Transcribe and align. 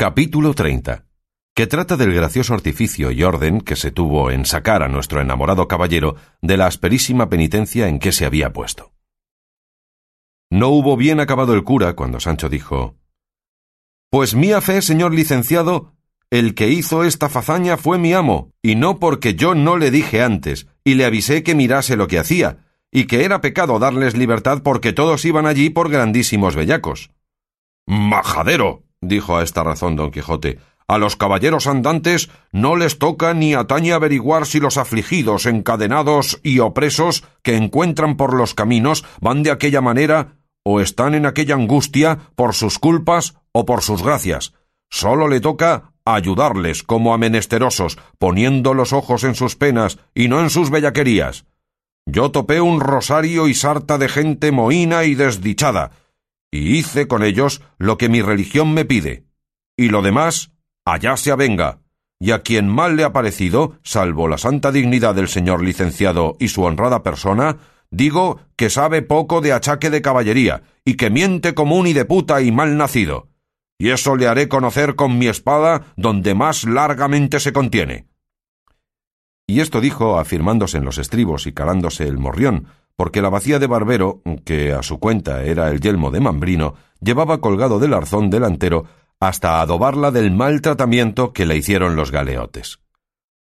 Capítulo 0.00 0.54
30. 0.54 1.04
Que 1.54 1.66
trata 1.66 1.98
del 1.98 2.14
gracioso 2.14 2.54
artificio 2.54 3.10
y 3.10 3.22
orden 3.22 3.60
que 3.60 3.76
se 3.76 3.90
tuvo 3.90 4.30
en 4.30 4.46
sacar 4.46 4.82
a 4.82 4.88
nuestro 4.88 5.20
enamorado 5.20 5.68
caballero 5.68 6.16
de 6.40 6.56
la 6.56 6.64
asperísima 6.64 7.28
penitencia 7.28 7.86
en 7.86 7.98
que 7.98 8.10
se 8.10 8.24
había 8.24 8.50
puesto. 8.54 8.94
No 10.48 10.68
hubo 10.70 10.96
bien 10.96 11.20
acabado 11.20 11.52
el 11.52 11.64
cura 11.64 11.96
cuando 11.96 12.18
Sancho 12.18 12.48
dijo 12.48 12.96
Pues 14.08 14.34
mía 14.34 14.62
fe, 14.62 14.80
señor 14.80 15.12
licenciado, 15.12 15.92
el 16.30 16.54
que 16.54 16.70
hizo 16.70 17.04
esta 17.04 17.28
fazaña 17.28 17.76
fue 17.76 17.98
mi 17.98 18.14
amo, 18.14 18.54
y 18.62 18.76
no 18.76 19.00
porque 19.00 19.34
yo 19.34 19.54
no 19.54 19.76
le 19.76 19.90
dije 19.90 20.22
antes, 20.22 20.66
y 20.82 20.94
le 20.94 21.04
avisé 21.04 21.42
que 21.42 21.54
mirase 21.54 21.96
lo 21.96 22.08
que 22.08 22.18
hacía, 22.18 22.64
y 22.90 23.04
que 23.04 23.26
era 23.26 23.42
pecado 23.42 23.78
darles 23.78 24.16
libertad 24.16 24.62
porque 24.62 24.94
todos 24.94 25.26
iban 25.26 25.44
allí 25.44 25.68
por 25.68 25.90
grandísimos 25.90 26.56
bellacos. 26.56 27.10
Majadero, 27.86 28.84
dijo 29.00 29.36
a 29.36 29.42
esta 29.42 29.62
razón 29.62 29.96
don 29.96 30.10
Quijote, 30.10 30.58
a 30.90 30.98
los 30.98 31.14
caballeros 31.14 31.68
andantes 31.68 32.30
no 32.50 32.74
les 32.74 32.98
toca 32.98 33.32
ni 33.32 33.54
atañe 33.54 33.92
averiguar 33.92 34.44
si 34.44 34.58
los 34.58 34.76
afligidos, 34.76 35.46
encadenados 35.46 36.40
y 36.42 36.58
opresos 36.58 37.22
que 37.42 37.56
encuentran 37.56 38.16
por 38.16 38.34
los 38.34 38.54
caminos 38.54 39.04
van 39.20 39.44
de 39.44 39.52
aquella 39.52 39.80
manera 39.80 40.38
o 40.64 40.80
están 40.80 41.14
en 41.14 41.26
aquella 41.26 41.54
angustia 41.54 42.18
por 42.34 42.54
sus 42.54 42.80
culpas 42.80 43.36
o 43.52 43.64
por 43.64 43.82
sus 43.82 44.02
gracias. 44.02 44.52
Sólo 44.90 45.28
le 45.28 45.40
toca 45.40 45.92
ayudarles 46.04 46.82
como 46.82 47.14
a 47.14 47.18
menesterosos, 47.18 47.96
poniendo 48.18 48.74
los 48.74 48.92
ojos 48.92 49.22
en 49.22 49.36
sus 49.36 49.54
penas 49.54 49.98
y 50.12 50.26
no 50.26 50.40
en 50.40 50.50
sus 50.50 50.70
bellaquerías. 50.70 51.44
Yo 52.06 52.32
topé 52.32 52.60
un 52.60 52.80
rosario 52.80 53.46
y 53.46 53.54
sarta 53.54 53.96
de 53.96 54.08
gente 54.08 54.50
mohína 54.50 55.04
y 55.04 55.14
desdichada, 55.14 55.92
y 56.50 56.76
hice 56.76 57.06
con 57.06 57.22
ellos 57.22 57.62
lo 57.78 57.98
que 57.98 58.08
mi 58.08 58.22
religión 58.22 58.74
me 58.74 58.84
pide, 58.84 59.24
y 59.76 59.88
lo 59.88 60.02
demás 60.02 60.52
allá 60.84 61.16
se 61.16 61.30
avenga, 61.30 61.80
y 62.18 62.32
a 62.32 62.42
quien 62.42 62.68
mal 62.68 62.96
le 62.96 63.04
ha 63.04 63.12
parecido, 63.12 63.78
salvo 63.82 64.28
la 64.28 64.38
santa 64.38 64.72
dignidad 64.72 65.14
del 65.14 65.28
señor 65.28 65.62
licenciado 65.62 66.36
y 66.38 66.48
su 66.48 66.62
honrada 66.62 67.02
persona, 67.02 67.58
digo 67.90 68.40
que 68.56 68.70
sabe 68.70 69.02
poco 69.02 69.40
de 69.40 69.52
achaque 69.52 69.90
de 69.90 70.02
caballería, 70.02 70.62
y 70.84 70.94
que 70.94 71.10
miente 71.10 71.54
como 71.54 71.76
un 71.76 71.92
de 71.92 72.04
puta 72.04 72.42
y 72.42 72.52
mal 72.52 72.76
nacido, 72.76 73.28
y 73.78 73.90
eso 73.90 74.16
le 74.16 74.26
haré 74.26 74.48
conocer 74.48 74.94
con 74.94 75.18
mi 75.18 75.28
espada 75.28 75.94
donde 75.96 76.34
más 76.34 76.64
largamente 76.64 77.40
se 77.40 77.52
contiene. 77.52 78.06
Y 79.46 79.60
esto 79.60 79.80
dijo 79.80 80.18
afirmándose 80.18 80.76
en 80.76 80.84
los 80.84 80.98
estribos 80.98 81.46
y 81.46 81.52
calándose 81.52 82.06
el 82.06 82.18
morrión, 82.18 82.66
porque 83.00 83.22
la 83.22 83.30
bacía 83.30 83.58
de 83.58 83.66
Barbero, 83.66 84.20
que 84.44 84.74
a 84.74 84.82
su 84.82 85.00
cuenta 85.00 85.42
era 85.42 85.70
el 85.70 85.80
yelmo 85.80 86.10
de 86.10 86.20
Mambrino, 86.20 86.74
llevaba 87.00 87.40
colgado 87.40 87.78
del 87.78 87.94
arzón 87.94 88.28
delantero 88.28 88.84
hasta 89.18 89.62
adobarla 89.62 90.10
del 90.10 90.30
mal 90.32 90.60
tratamiento 90.60 91.32
que 91.32 91.46
le 91.46 91.56
hicieron 91.56 91.96
los 91.96 92.10
galeotes. 92.10 92.80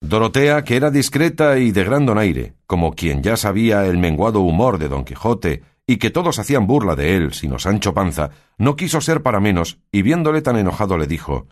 Dorotea, 0.02 0.64
que 0.64 0.76
era 0.76 0.92
discreta 0.92 1.58
y 1.58 1.72
de 1.72 1.84
gran 1.84 2.06
donaire, 2.06 2.54
como 2.68 2.94
quien 2.94 3.24
ya 3.24 3.38
sabía 3.38 3.88
el 3.88 3.98
menguado 3.98 4.42
humor 4.42 4.78
de 4.78 4.88
don 4.88 5.04
Quijote 5.04 5.64
y 5.88 5.98
que 5.98 6.12
todos 6.12 6.38
hacían 6.38 6.68
burla 6.68 6.96
de 6.96 7.16
él, 7.16 7.34
sino 7.34 7.58
Sancho 7.58 7.96
Panza, 7.96 8.30
no 8.60 8.76
quiso 8.76 9.02
ser 9.02 9.24
para 9.24 9.40
menos, 9.40 9.80
y 9.92 10.04
viéndole 10.04 10.44
tan 10.44 10.58
enojado 10.58 10.96
le 10.96 11.08
dijo 11.08 11.48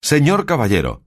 Señor 0.00 0.46
caballero, 0.46 1.02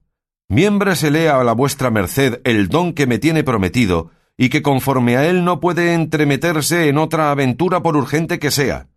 miémbresele 0.50 1.30
a 1.30 1.42
la 1.42 1.54
vuestra 1.54 1.90
merced 1.90 2.42
el 2.44 2.68
don 2.68 2.92
que 2.92 3.06
me 3.06 3.18
tiene 3.18 3.44
prometido, 3.44 4.10
y 4.36 4.48
que 4.48 4.62
conforme 4.62 5.16
a 5.16 5.28
él 5.28 5.44
no 5.44 5.60
puede 5.60 5.94
entremeterse 5.94 6.88
en 6.88 6.98
otra 6.98 7.30
aventura 7.30 7.82
por 7.82 7.96
urgente 7.96 8.38
que 8.38 8.50
sea. 8.50 8.88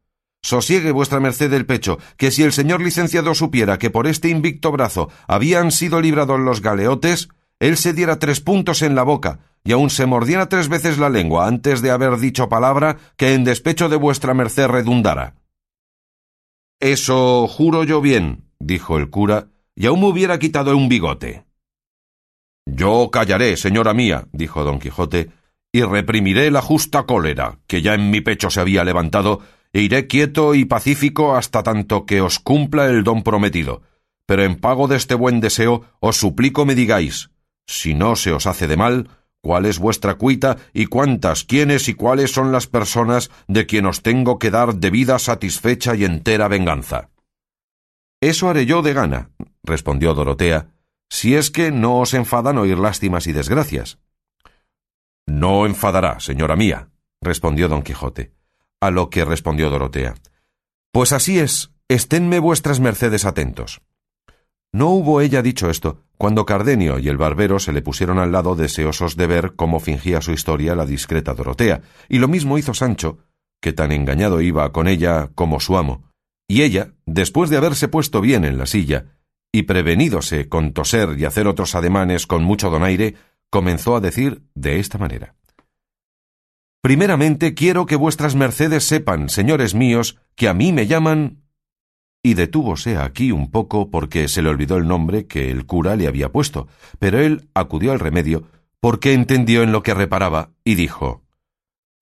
Sosiegue 0.41 0.91
vuestra 0.91 1.19
merced 1.19 1.51
el 1.53 1.65
pecho, 1.65 1.97
que 2.15 2.31
si 2.31 2.43
el 2.43 2.53
señor 2.53 2.81
licenciado 2.81 3.33
supiera 3.35 3.77
que 3.77 3.89
por 3.89 4.07
este 4.07 4.29
invicto 4.29 4.71
brazo 4.71 5.09
habían 5.27 5.71
sido 5.71 5.99
librados 5.99 6.39
los 6.39 6.61
galeotes, 6.61 7.29
él 7.59 7.75
se 7.77 7.93
diera 7.93 8.19
tres 8.19 8.39
puntos 8.39 8.81
en 8.81 8.95
la 8.95 9.03
boca, 9.03 9.39
y 9.63 9.71
aun 9.71 9.89
se 9.89 10.05
mordiera 10.05 10.47
tres 10.47 10.69
veces 10.69 10.99
la 10.99 11.09
lengua 11.09 11.47
antes 11.47 11.81
de 11.81 11.91
haber 11.91 12.17
dicho 12.17 12.49
palabra 12.49 12.97
que 13.17 13.33
en 13.33 13.43
despecho 13.43 13.89
de 13.89 13.97
vuestra 13.97 14.33
merced 14.33 14.67
redundara. 14.67 15.35
Eso 16.79 17.47
juro 17.47 17.83
yo 17.83 17.99
bien, 18.01 18.45
dijo 18.59 18.97
el 18.97 19.09
cura, 19.09 19.47
y 19.75 19.87
aún 19.87 20.01
me 20.01 20.07
hubiera 20.07 20.37
quitado 20.37 20.77
un 20.77 20.87
bigote. 20.87 21.46
Yo 22.69 23.09
callaré, 23.11 23.55
señora 23.55 23.93
mía, 23.93 24.27
dijo 24.33 24.65
don 24.65 24.79
Quijote, 24.79 25.31
y 25.71 25.83
reprimiré 25.83 26.51
la 26.51 26.61
justa 26.61 27.03
cólera, 27.03 27.59
que 27.65 27.81
ya 27.81 27.93
en 27.93 28.11
mi 28.11 28.19
pecho 28.19 28.49
se 28.49 28.59
había 28.59 28.83
levantado, 28.83 29.39
e 29.71 29.81
iré 29.81 30.07
quieto 30.07 30.53
y 30.53 30.65
pacífico 30.65 31.37
hasta 31.37 31.63
tanto 31.63 32.05
que 32.05 32.19
os 32.19 32.39
cumpla 32.39 32.87
el 32.87 33.05
don 33.05 33.23
prometido. 33.23 33.83
Pero 34.25 34.43
en 34.43 34.55
pago 34.55 34.89
de 34.89 34.97
este 34.97 35.15
buen 35.15 35.39
deseo 35.39 35.85
os 36.01 36.17
suplico 36.17 36.65
me 36.65 36.75
digáis, 36.75 37.29
si 37.65 37.93
no 37.93 38.17
se 38.17 38.33
os 38.33 38.45
hace 38.45 38.67
de 38.67 38.75
mal, 38.75 39.09
cuál 39.41 39.65
es 39.65 39.79
vuestra 39.79 40.15
cuita 40.15 40.57
y 40.73 40.87
cuántas, 40.87 41.45
quiénes 41.45 41.87
y 41.87 41.93
cuáles 41.93 42.33
son 42.33 42.51
las 42.51 42.67
personas 42.67 43.31
de 43.47 43.65
quien 43.65 43.85
os 43.85 44.01
tengo 44.01 44.39
que 44.39 44.51
dar 44.51 44.75
debida 44.75 45.19
satisfecha 45.19 45.95
y 45.95 46.03
entera 46.03 46.49
venganza. 46.49 47.11
Eso 48.19 48.49
haré 48.49 48.65
yo 48.65 48.81
de 48.81 48.93
gana, 48.93 49.29
respondió 49.63 50.13
Dorotea, 50.13 50.67
si 51.09 51.35
es 51.35 51.51
que 51.51 51.71
no 51.71 51.99
os 51.99 52.13
enfadan 52.13 52.57
oír 52.57 52.77
lástimas 52.77 53.27
y 53.27 53.33
desgracias. 53.33 53.99
No 55.25 55.65
enfadará, 55.65 56.19
señora 56.19 56.55
mía, 56.55 56.89
respondió 57.21 57.67
don 57.67 57.81
Quijote. 57.81 58.31
A 58.79 58.91
lo 58.91 59.09
que 59.09 59.25
respondió 59.25 59.69
Dorotea. 59.69 60.15
Pues 60.91 61.11
así 61.11 61.39
es, 61.39 61.71
esténme 61.87 62.39
vuestras 62.39 62.79
mercedes 62.79 63.25
atentos. 63.25 63.81
No 64.71 64.89
hubo 64.89 65.21
ella 65.21 65.41
dicho 65.41 65.69
esto, 65.69 66.03
cuando 66.17 66.45
Cardenio 66.45 66.99
y 66.99 67.07
el 67.09 67.17
barbero 67.17 67.59
se 67.59 67.73
le 67.73 67.81
pusieron 67.81 68.19
al 68.19 68.31
lado 68.31 68.55
deseosos 68.55 69.15
de 69.15 69.27
ver 69.27 69.55
cómo 69.55 69.79
fingía 69.79 70.21
su 70.21 70.31
historia 70.31 70.75
la 70.75 70.85
discreta 70.85 71.33
Dorotea, 71.33 71.81
y 72.09 72.19
lo 72.19 72.27
mismo 72.27 72.57
hizo 72.57 72.73
Sancho, 72.73 73.19
que 73.61 73.73
tan 73.73 73.91
engañado 73.91 74.41
iba 74.41 74.71
con 74.71 74.87
ella 74.87 75.29
como 75.35 75.59
su 75.59 75.77
amo. 75.77 76.03
Y 76.47 76.61
ella, 76.61 76.93
después 77.05 77.49
de 77.49 77.57
haberse 77.57 77.87
puesto 77.87 78.21
bien 78.21 78.45
en 78.45 78.57
la 78.57 78.65
silla, 78.65 79.16
y 79.57 79.63
prevenídose 79.63 80.47
con 80.47 80.71
toser 80.71 81.15
y 81.17 81.25
hacer 81.25 81.47
otros 81.47 81.73
ademanes 81.73 82.27
con 82.27 82.43
mucho 82.43 82.69
donaire, 82.69 83.15
comenzó 83.49 83.95
a 83.95 84.01
decir 84.01 84.43
de 84.53 84.79
esta 84.79 84.99
manera. 84.99 85.33
Primeramente 86.83 87.55
quiero 87.55 87.87
que 87.87 87.95
vuestras 87.95 88.35
mercedes 88.35 88.83
sepan, 88.83 89.29
señores 89.29 89.73
míos, 89.73 90.19
que 90.35 90.47
a 90.47 90.53
mí 90.53 90.73
me 90.73 90.85
llaman. 90.85 91.41
Y 92.21 92.35
detúvose 92.35 92.97
aquí 92.97 93.31
un 93.31 93.49
poco 93.49 93.89
porque 93.89 94.27
se 94.27 94.43
le 94.43 94.49
olvidó 94.49 94.77
el 94.77 94.87
nombre 94.87 95.25
que 95.25 95.49
el 95.49 95.65
cura 95.65 95.95
le 95.95 96.07
había 96.07 96.31
puesto, 96.31 96.67
pero 96.99 97.19
él 97.19 97.49
acudió 97.55 97.93
al 97.93 97.99
remedio 97.99 98.43
porque 98.79 99.13
entendió 99.13 99.63
en 99.63 99.71
lo 99.71 99.81
que 99.81 99.95
reparaba 99.95 100.51
y 100.63 100.75
dijo 100.75 101.23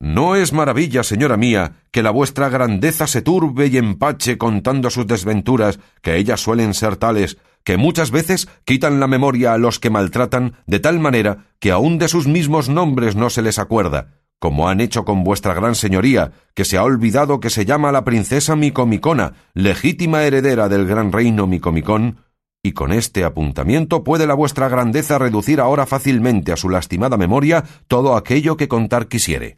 no 0.05 0.35
es 0.35 0.53
maravilla, 0.53 1.01
señora 1.01 1.35
mía, 1.35 1.77
que 1.89 2.03
la 2.03 2.11
vuestra 2.11 2.47
grandeza 2.47 3.07
se 3.07 3.23
turbe 3.23 3.66
y 3.66 3.77
empache 3.77 4.38
contando 4.38 4.91
sus 4.91 5.07
desventuras, 5.07 5.79
que 6.03 6.17
ellas 6.17 6.39
suelen 6.39 6.75
ser 6.75 6.95
tales, 6.95 7.39
que 7.63 7.77
muchas 7.77 8.11
veces 8.11 8.47
quitan 8.66 8.99
la 8.99 9.07
memoria 9.07 9.53
a 9.53 9.57
los 9.57 9.79
que 9.79 9.89
maltratan 9.89 10.57
de 10.67 10.79
tal 10.79 10.99
manera 10.99 11.47
que 11.59 11.71
aun 11.71 11.97
de 11.97 12.07
sus 12.07 12.27
mismos 12.27 12.69
nombres 12.69 13.16
no 13.16 13.31
se 13.31 13.41
les 13.41 13.57
acuerda, 13.57 14.19
como 14.38 14.69
han 14.69 14.79
hecho 14.79 15.05
con 15.05 15.23
vuestra 15.23 15.55
gran 15.55 15.73
señoría, 15.73 16.33
que 16.53 16.66
se 16.66 16.77
ha 16.77 16.83
olvidado 16.83 17.39
que 17.39 17.49
se 17.49 17.66
llama 17.66 17.91
la 17.91 18.03
princesa 18.03 18.55
Micomicona, 18.55 19.33
legítima 19.55 20.22
heredera 20.22 20.69
del 20.69 20.85
gran 20.85 21.11
reino 21.11 21.47
Micomicón, 21.47 22.19
y 22.61 22.73
con 22.73 22.93
este 22.93 23.23
apuntamiento 23.23 24.03
puede 24.03 24.27
la 24.27 24.35
vuestra 24.35 24.69
grandeza 24.69 25.17
reducir 25.17 25.59
ahora 25.59 25.87
fácilmente 25.87 26.51
a 26.51 26.57
su 26.57 26.69
lastimada 26.69 27.17
memoria 27.17 27.63
todo 27.87 28.16
aquello 28.16 28.55
que 28.55 28.67
contar 28.67 29.07
quisiere. 29.07 29.57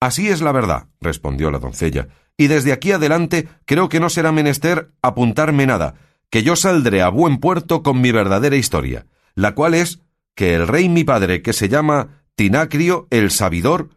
Así 0.00 0.28
es 0.28 0.40
la 0.40 0.52
verdad, 0.52 0.86
respondió 1.00 1.50
la 1.50 1.58
doncella, 1.58 2.08
y 2.36 2.46
desde 2.46 2.72
aquí 2.72 2.92
adelante 2.92 3.48
creo 3.64 3.88
que 3.88 4.00
no 4.00 4.10
será 4.10 4.30
menester 4.30 4.92
apuntarme 5.02 5.66
nada, 5.66 5.94
que 6.30 6.42
yo 6.42 6.56
saldré 6.56 7.02
a 7.02 7.08
buen 7.08 7.38
puerto 7.38 7.82
con 7.82 8.00
mi 8.00 8.12
verdadera 8.12 8.56
historia, 8.56 9.06
la 9.34 9.54
cual 9.54 9.74
es 9.74 10.00
que 10.36 10.54
el 10.54 10.68
rey 10.68 10.88
mi 10.88 11.02
padre, 11.02 11.42
que 11.42 11.52
se 11.52 11.68
llama 11.68 12.22
Tinacrio 12.36 13.08
el 13.10 13.32
Sabidor, 13.32 13.90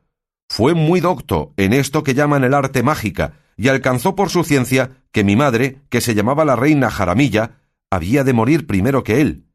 fue 0.49 0.73
muy 0.73 0.99
docto 0.99 1.53
en 1.55 1.71
esto 1.71 2.03
que 2.03 2.15
llaman 2.15 2.43
el 2.43 2.55
arte 2.55 2.81
mágica, 2.81 3.33
y 3.55 3.67
alcanzó 3.67 4.15
por 4.15 4.31
su 4.31 4.43
ciencia 4.43 5.03
que 5.11 5.23
mi 5.23 5.35
madre, 5.35 5.81
que 5.89 6.01
se 6.01 6.15
llamaba 6.15 6.45
la 6.45 6.55
reina 6.55 6.89
Jaramilla, 6.89 7.59
había 7.91 8.23
de 8.23 8.33
morir 8.33 8.65
primero 8.65 9.03
que 9.03 9.21
él, 9.21 9.45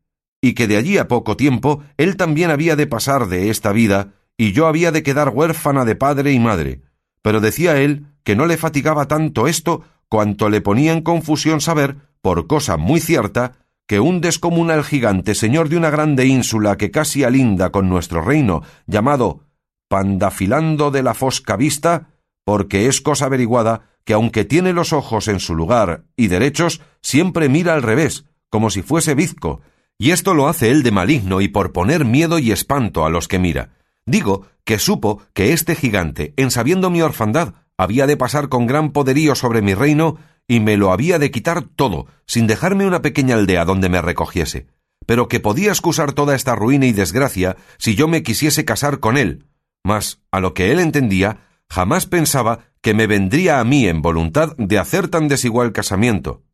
y 0.40 0.54
que 0.54 0.68
de 0.68 0.76
allí 0.76 0.96
a 0.98 1.08
poco 1.08 1.36
tiempo 1.36 1.82
él 1.96 2.16
también 2.16 2.50
había 2.50 2.76
de 2.76 2.86
pasar 2.86 3.26
de 3.26 3.50
esta 3.50 3.72
vida 3.72 4.12
y 4.36 4.52
yo 4.52 4.66
había 4.66 4.92
de 4.92 5.02
quedar 5.02 5.30
huérfana 5.30 5.84
de 5.84 5.96
padre 5.96 6.32
y 6.32 6.38
madre, 6.38 6.82
pero 7.22 7.40
decía 7.40 7.80
él 7.80 8.06
que 8.22 8.36
no 8.36 8.46
le 8.46 8.56
fatigaba 8.56 9.08
tanto 9.08 9.46
esto 9.46 9.82
cuanto 10.08 10.48
le 10.48 10.60
ponía 10.60 10.92
en 10.92 11.02
confusión 11.02 11.60
saber, 11.60 11.96
por 12.20 12.46
cosa 12.46 12.76
muy 12.76 13.00
cierta, 13.00 13.66
que 13.86 14.00
un 14.00 14.20
descomunal 14.20 14.84
gigante 14.84 15.34
señor 15.34 15.68
de 15.68 15.76
una 15.76 15.90
grande 15.90 16.26
ínsula 16.26 16.76
que 16.76 16.90
casi 16.90 17.24
alinda 17.24 17.70
con 17.70 17.88
nuestro 17.88 18.20
reino, 18.20 18.62
llamado 18.86 19.40
Pandafilando 19.88 20.90
de 20.90 21.02
la 21.02 21.14
Fosca 21.14 21.56
Vista, 21.56 22.08
porque 22.44 22.86
es 22.88 23.00
cosa 23.00 23.26
averiguada 23.26 23.90
que 24.04 24.12
aunque 24.12 24.44
tiene 24.44 24.72
los 24.72 24.92
ojos 24.92 25.28
en 25.28 25.40
su 25.40 25.54
lugar 25.54 26.04
y 26.16 26.28
derechos, 26.28 26.80
siempre 27.02 27.48
mira 27.48 27.74
al 27.74 27.82
revés, 27.82 28.24
como 28.50 28.70
si 28.70 28.82
fuese 28.82 29.14
bizco, 29.14 29.60
y 29.98 30.10
esto 30.10 30.34
lo 30.34 30.48
hace 30.48 30.70
él 30.70 30.82
de 30.82 30.92
maligno 30.92 31.40
y 31.40 31.48
por 31.48 31.72
poner 31.72 32.04
miedo 32.04 32.38
y 32.38 32.52
espanto 32.52 33.04
a 33.04 33.10
los 33.10 33.28
que 33.28 33.38
mira. 33.38 33.75
Digo 34.06 34.46
que 34.64 34.78
supo 34.78 35.20
que 35.34 35.52
este 35.52 35.74
gigante, 35.74 36.32
en 36.36 36.50
sabiendo 36.50 36.90
mi 36.90 37.02
orfandad, 37.02 37.54
había 37.76 38.06
de 38.06 38.16
pasar 38.16 38.48
con 38.48 38.66
gran 38.66 38.92
poderío 38.92 39.34
sobre 39.34 39.62
mi 39.62 39.74
reino 39.74 40.16
y 40.48 40.60
me 40.60 40.76
lo 40.76 40.92
había 40.92 41.18
de 41.18 41.30
quitar 41.30 41.64
todo, 41.64 42.06
sin 42.26 42.46
dejarme 42.46 42.86
una 42.86 43.02
pequeña 43.02 43.34
aldea 43.34 43.64
donde 43.64 43.88
me 43.88 44.00
recogiese, 44.00 44.68
pero 45.06 45.28
que 45.28 45.40
podía 45.40 45.70
excusar 45.70 46.12
toda 46.12 46.34
esta 46.34 46.54
ruina 46.54 46.86
y 46.86 46.92
desgracia 46.92 47.56
si 47.78 47.94
yo 47.96 48.08
me 48.08 48.22
quisiese 48.22 48.64
casar 48.64 49.00
con 49.00 49.16
él. 49.16 49.46
Mas, 49.84 50.20
a 50.30 50.40
lo 50.40 50.54
que 50.54 50.72
él 50.72 50.78
entendía, 50.78 51.48
jamás 51.68 52.06
pensaba 52.06 52.60
que 52.80 52.94
me 52.94 53.06
vendría 53.06 53.60
a 53.60 53.64
mí 53.64 53.88
en 53.88 54.02
voluntad 54.02 54.56
de 54.56 54.78
hacer 54.78 55.08
tan 55.08 55.28
desigual 55.28 55.72
casamiento. 55.72 56.44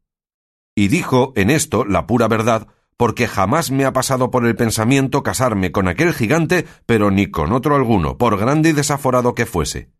Y 0.75 0.89
dijo 0.89 1.35
en 1.37 1.51
esto 1.51 1.85
la 1.85 2.07
pura 2.07 2.29
verdad, 2.29 2.69
porque 2.97 3.27
jamás 3.27 3.71
me 3.71 3.85
ha 3.85 3.93
pasado 3.93 4.31
por 4.31 4.47
el 4.47 4.57
pensamiento 4.57 5.23
casarme 5.23 5.73
con 5.73 5.89
aquel 5.89 6.15
gigante, 6.15 6.67
pero 6.87 7.11
ni 7.11 7.27
con 7.27 7.53
otro 7.53 7.75
alguno, 7.75 8.19
por 8.19 8.39
grande 8.39 8.71
y 8.71 8.73
desaforado 8.73 9.35
que 9.35 9.47
fuese. 9.47 9.91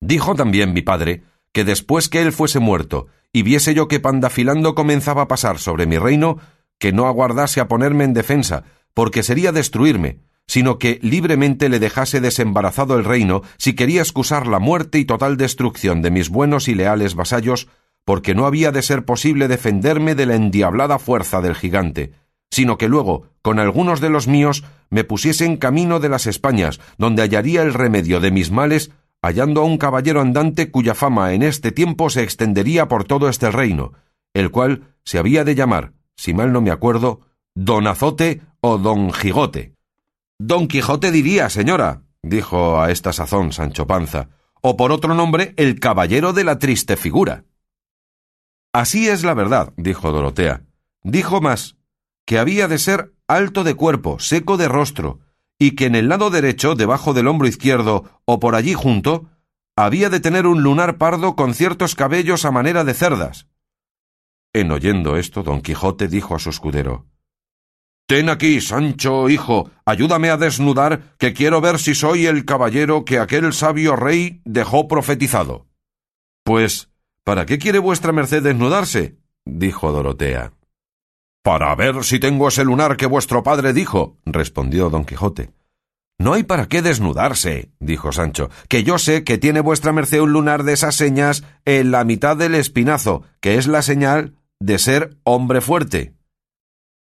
Dijo 0.00 0.34
también 0.34 0.72
mi 0.72 0.82
padre, 0.82 1.22
que 1.52 1.64
después 1.64 2.08
que 2.08 2.22
él 2.22 2.32
fuese 2.32 2.58
muerto, 2.58 3.06
y 3.32 3.42
viese 3.42 3.74
yo 3.74 3.88
que 3.88 4.00
Pandafilando 4.00 4.74
comenzaba 4.74 5.22
a 5.22 5.28
pasar 5.28 5.58
sobre 5.58 5.86
mi 5.86 5.98
reino, 5.98 6.38
que 6.78 6.92
no 6.92 7.06
aguardase 7.06 7.60
a 7.60 7.68
ponerme 7.68 8.04
en 8.04 8.14
defensa, 8.14 8.64
porque 8.94 9.22
sería 9.22 9.52
destruirme, 9.52 10.20
sino 10.46 10.78
que 10.78 10.98
libremente 11.02 11.68
le 11.68 11.78
dejase 11.78 12.20
desembarazado 12.20 12.98
el 12.98 13.04
reino 13.04 13.42
si 13.56 13.74
quería 13.74 14.00
excusar 14.00 14.46
la 14.46 14.58
muerte 14.58 14.98
y 14.98 15.04
total 15.04 15.36
destrucción 15.36 16.02
de 16.02 16.10
mis 16.10 16.28
buenos 16.28 16.66
y 16.66 16.74
leales 16.74 17.14
vasallos, 17.14 17.68
porque 18.04 18.34
no 18.34 18.46
había 18.46 18.72
de 18.72 18.82
ser 18.82 19.04
posible 19.04 19.46
defenderme 19.46 20.14
de 20.14 20.26
la 20.26 20.34
endiablada 20.34 20.98
fuerza 20.98 21.40
del 21.40 21.54
gigante, 21.54 22.14
sino 22.60 22.76
que 22.76 22.90
luego, 22.90 23.22
con 23.40 23.58
algunos 23.58 24.02
de 24.02 24.10
los 24.10 24.28
míos, 24.28 24.64
me 24.90 25.02
pusiese 25.02 25.46
en 25.46 25.56
camino 25.56 25.98
de 25.98 26.10
las 26.10 26.26
Españas, 26.26 26.78
donde 26.98 27.22
hallaría 27.22 27.62
el 27.62 27.72
remedio 27.72 28.20
de 28.20 28.30
mis 28.30 28.50
males, 28.50 28.90
hallando 29.22 29.62
a 29.62 29.64
un 29.64 29.78
caballero 29.78 30.20
andante 30.20 30.70
cuya 30.70 30.94
fama 30.94 31.32
en 31.32 31.42
este 31.42 31.72
tiempo 31.72 32.10
se 32.10 32.22
extendería 32.22 32.86
por 32.86 33.04
todo 33.04 33.30
este 33.30 33.50
reino, 33.50 33.94
el 34.34 34.50
cual 34.50 34.94
se 35.04 35.18
había 35.18 35.42
de 35.42 35.54
llamar, 35.54 35.94
si 36.16 36.34
mal 36.34 36.52
no 36.52 36.60
me 36.60 36.70
acuerdo, 36.70 37.20
Don 37.54 37.86
Azote 37.86 38.42
o 38.60 38.76
Don 38.76 39.10
Gigote. 39.10 39.72
Don 40.38 40.68
Quijote 40.68 41.10
diría, 41.12 41.48
señora, 41.48 42.02
dijo 42.22 42.78
a 42.78 42.90
esta 42.90 43.14
sazón 43.14 43.54
Sancho 43.54 43.86
Panza, 43.86 44.28
o 44.60 44.76
por 44.76 44.92
otro 44.92 45.14
nombre, 45.14 45.54
el 45.56 45.80
caballero 45.80 46.34
de 46.34 46.44
la 46.44 46.58
triste 46.58 46.98
figura. 46.98 47.44
Así 48.74 49.08
es 49.08 49.24
la 49.24 49.32
verdad, 49.32 49.72
dijo 49.78 50.12
Dorotea. 50.12 50.64
Dijo 51.02 51.40
más, 51.40 51.78
que 52.26 52.38
había 52.38 52.68
de 52.68 52.78
ser 52.78 53.12
alto 53.26 53.64
de 53.64 53.74
cuerpo, 53.74 54.18
seco 54.18 54.56
de 54.56 54.68
rostro, 54.68 55.20
y 55.58 55.72
que 55.72 55.86
en 55.86 55.94
el 55.94 56.08
lado 56.08 56.30
derecho, 56.30 56.74
debajo 56.74 57.12
del 57.12 57.28
hombro 57.28 57.46
izquierdo, 57.46 58.22
o 58.24 58.40
por 58.40 58.54
allí 58.54 58.74
junto, 58.74 59.28
había 59.76 60.10
de 60.10 60.20
tener 60.20 60.46
un 60.46 60.62
lunar 60.62 60.98
pardo 60.98 61.36
con 61.36 61.54
ciertos 61.54 61.94
cabellos 61.94 62.44
a 62.44 62.50
manera 62.50 62.84
de 62.84 62.94
cerdas. 62.94 63.46
En 64.52 64.72
oyendo 64.72 65.16
esto, 65.16 65.42
don 65.42 65.60
Quijote 65.60 66.08
dijo 66.08 66.34
a 66.34 66.38
su 66.38 66.50
escudero 66.50 67.06
Ten 68.06 68.28
aquí, 68.28 68.60
Sancho, 68.60 69.28
hijo, 69.28 69.70
ayúdame 69.84 70.30
a 70.30 70.36
desnudar, 70.36 71.14
que 71.16 71.32
quiero 71.32 71.60
ver 71.60 71.78
si 71.78 71.94
soy 71.94 72.26
el 72.26 72.44
caballero 72.44 73.04
que 73.04 73.20
aquel 73.20 73.52
sabio 73.52 73.94
rey 73.94 74.40
dejó 74.44 74.88
profetizado. 74.88 75.68
Pues, 76.42 76.90
¿para 77.22 77.46
qué 77.46 77.58
quiere 77.58 77.78
vuestra 77.78 78.10
merced 78.10 78.42
desnudarse? 78.42 79.18
dijo 79.44 79.92
Dorotea. 79.92 80.52
Para 81.42 81.74
ver 81.74 82.04
si 82.04 82.18
tengo 82.20 82.48
ese 82.48 82.64
lunar 82.64 82.96
que 82.98 83.06
vuestro 83.06 83.42
padre 83.42 83.72
dijo, 83.72 84.18
respondió 84.26 84.90
don 84.90 85.06
Quijote. 85.06 85.50
No 86.18 86.34
hay 86.34 86.42
para 86.42 86.68
qué 86.68 86.82
desnudarse, 86.82 87.70
dijo 87.80 88.12
Sancho, 88.12 88.50
que 88.68 88.84
yo 88.84 88.98
sé 88.98 89.24
que 89.24 89.38
tiene 89.38 89.60
vuestra 89.60 89.92
merced 89.92 90.20
un 90.20 90.34
lunar 90.34 90.64
de 90.64 90.74
esas 90.74 90.94
señas 90.94 91.44
en 91.64 91.90
la 91.90 92.04
mitad 92.04 92.36
del 92.36 92.54
espinazo, 92.54 93.22
que 93.40 93.56
es 93.56 93.66
la 93.66 93.80
señal 93.80 94.34
de 94.60 94.78
ser 94.78 95.16
hombre 95.24 95.62
fuerte. 95.62 96.12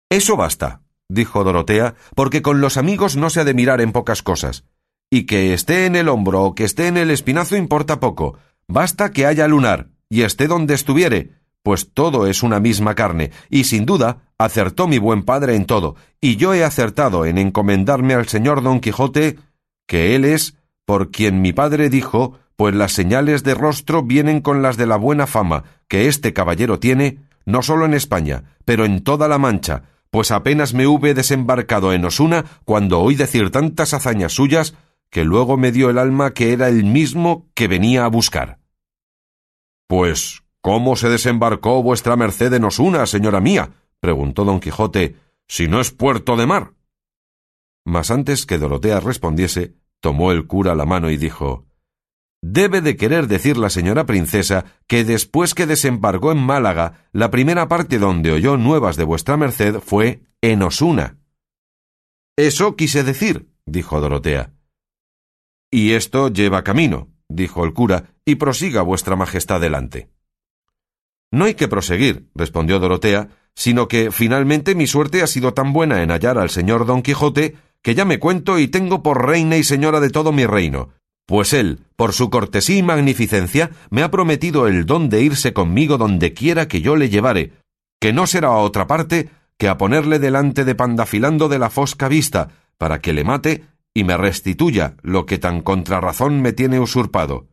Eso 0.10 0.36
basta, 0.36 0.82
dijo 1.10 1.44
Dorotea, 1.44 1.94
porque 2.16 2.42
con 2.42 2.60
los 2.60 2.78
amigos 2.78 3.16
no 3.16 3.30
se 3.30 3.42
ha 3.42 3.44
de 3.44 3.54
mirar 3.54 3.82
en 3.82 3.92
pocas 3.92 4.24
cosas. 4.24 4.66
Y 5.12 5.28
que 5.28 5.54
esté 5.54 5.86
en 5.86 5.96
el 5.96 6.10
hombro 6.10 6.42
o 6.44 6.56
que 6.56 6.64
esté 6.64 6.88
en 6.88 6.98
el 6.98 7.12
espinazo 7.12 7.56
importa 7.56 8.00
poco. 8.00 8.40
Basta 8.68 9.12
que 9.12 9.28
haya 9.28 9.48
lunar, 9.48 9.90
y 10.10 10.24
esté 10.24 10.48
donde 10.48 10.74
estuviere, 10.74 11.43
pues 11.64 11.90
todo 11.94 12.28
es 12.28 12.44
una 12.44 12.60
misma 12.60 12.94
carne, 12.94 13.32
y 13.50 13.64
sin 13.64 13.86
duda 13.86 14.24
acertó 14.38 14.88
mi 14.88 15.00
buen 15.00 15.24
padre 15.24 15.56
en 15.56 15.66
todo, 15.66 15.96
y 16.22 16.36
yo 16.36 16.54
he 16.54 16.64
acertado 16.64 17.26
en 17.26 17.38
encomendarme 17.38 18.14
al 18.14 18.28
señor 18.28 18.62
Don 18.62 18.80
Quijote, 18.80 19.40
que 19.88 20.16
él 20.16 20.26
es 20.26 20.56
por 20.86 21.10
quien 21.10 21.42
mi 21.42 21.54
padre 21.54 21.90
dijo, 21.90 22.38
pues 22.56 22.76
las 22.76 22.92
señales 22.92 23.44
de 23.44 23.56
rostro 23.56 24.04
vienen 24.04 24.42
con 24.42 24.62
las 24.62 24.78
de 24.78 24.86
la 24.86 24.98
buena 24.98 25.26
fama 25.26 25.64
que 25.88 26.08
este 26.08 26.34
caballero 26.34 26.80
tiene, 26.80 27.20
no 27.46 27.62
solo 27.62 27.86
en 27.86 27.94
España, 27.94 28.44
pero 28.66 28.86
en 28.86 29.04
toda 29.04 29.28
la 29.28 29.38
Mancha, 29.38 29.84
pues 30.10 30.32
apenas 30.32 30.74
me 30.74 30.86
hube 30.86 31.14
desembarcado 31.14 31.94
en 31.94 32.06
Osuna 32.06 32.46
cuando 32.66 33.00
oí 33.00 33.16
decir 33.16 33.50
tantas 33.50 33.94
hazañas 33.94 34.34
suyas 34.34 34.76
que 35.10 35.24
luego 35.24 35.58
me 35.58 35.72
dio 35.72 35.90
el 35.90 35.98
alma 35.98 36.34
que 36.34 36.54
era 36.54 36.70
el 36.70 36.84
mismo 36.84 37.48
que 37.54 37.68
venía 37.68 38.06
a 38.06 38.10
buscar. 38.10 38.60
Pues, 39.88 40.43
¿cómo 40.64 40.96
se 40.96 41.10
desembarcó 41.10 41.84
vuestra 41.84 42.16
merced 42.16 42.54
en 42.54 42.64
Osuna, 42.64 43.06
señora 43.06 43.42
mía? 43.42 43.74
preguntó 44.00 44.46
don 44.46 44.62
Quijote, 44.62 45.18
si 45.48 45.68
no 45.68 45.82
es 45.82 45.92
puerto 45.92 46.38
de 46.38 46.48
mar. 46.48 46.74
Mas 47.86 48.10
antes 48.10 48.46
que 48.46 48.58
Dorotea 48.58 49.02
respondiese, 49.02 49.76
tomó 50.00 50.32
el 50.32 50.48
cura 50.48 50.74
la 50.74 50.86
mano 50.86 51.12
y 51.12 51.18
dijo 51.18 51.66
Debe 52.42 52.82
de 52.82 52.96
querer 52.96 53.28
decir 53.28 53.58
la 53.58 53.70
señora 53.70 54.06
princesa 54.06 54.66
que 54.88 55.04
después 55.04 55.54
que 55.54 55.66
desembarcó 55.66 56.32
en 56.32 56.40
Málaga, 56.40 57.08
la 57.12 57.30
primera 57.30 57.68
parte 57.68 58.00
donde 58.00 58.32
oyó 58.32 58.58
nuevas 58.58 58.96
de 58.96 59.04
vuestra 59.04 59.38
merced 59.38 59.80
fue 59.80 60.24
en 60.42 60.62
Osuna. 60.62 61.18
Eso 62.38 62.76
quise 62.76 63.04
decir, 63.04 63.50
dijo 63.66 64.00
Dorotea. 64.00 64.54
Y 65.72 65.92
esto 65.94 66.30
lleva 66.30 66.64
camino, 66.64 67.10
dijo 67.28 67.66
el 67.66 67.74
cura, 67.74 68.14
y 68.26 68.36
prosiga 68.36 68.82
vuestra 68.82 69.16
majestad 69.16 69.60
delante. 69.60 70.10
No 71.34 71.46
hay 71.46 71.56
que 71.56 71.68
proseguir, 71.68 72.28
respondió 72.36 72.78
Dorotea, 72.78 73.30
sino 73.56 73.88
que 73.88 74.12
finalmente 74.12 74.76
mi 74.76 74.86
suerte 74.86 75.24
ha 75.24 75.28
sido 75.28 75.56
tan 75.56 75.74
buena 75.74 76.04
en 76.04 76.12
hallar 76.12 76.38
al 76.38 76.52
señor 76.52 76.86
Don 76.86 77.02
Quijote 77.02 77.56
que 77.82 77.96
ya 77.96 78.06
me 78.06 78.20
cuento 78.20 78.60
y 78.60 78.68
tengo 78.68 79.02
por 79.02 79.26
reina 79.26 79.58
y 79.58 79.64
señora 79.64 80.00
de 80.00 80.12
todo 80.12 80.32
mi 80.32 80.46
reino, 80.46 80.90
pues 81.26 81.54
él, 81.54 81.80
por 81.96 82.14
su 82.14 82.30
cortesía 82.30 82.78
y 82.78 82.84
magnificencia, 82.84 83.72
me 83.90 84.04
ha 84.04 84.12
prometido 84.12 84.68
el 84.68 84.86
don 84.86 85.10
de 85.10 85.24
irse 85.24 85.54
conmigo 85.54 85.98
donde 85.98 86.34
quiera 86.34 86.68
que 86.68 86.82
yo 86.82 86.96
le 86.96 87.10
llevare, 87.10 87.54
que 88.00 88.14
no 88.14 88.28
será 88.28 88.50
a 88.50 88.58
otra 88.58 88.86
parte 88.86 89.32
que 89.58 89.70
a 89.70 89.80
ponerle 89.80 90.20
delante 90.20 90.66
de 90.66 90.76
Pandafilando 90.76 91.50
de 91.50 91.58
la 91.58 91.72
fosca 91.72 92.10
vista, 92.10 92.50
para 92.78 93.00
que 93.00 93.12
le 93.12 93.24
mate 93.24 93.64
y 93.92 94.04
me 94.04 94.18
restituya 94.18 94.98
lo 95.02 95.26
que 95.26 95.40
tan 95.40 95.62
contrarrazón 95.62 96.44
me 96.44 96.54
tiene 96.54 96.80
usurpado. 96.80 97.48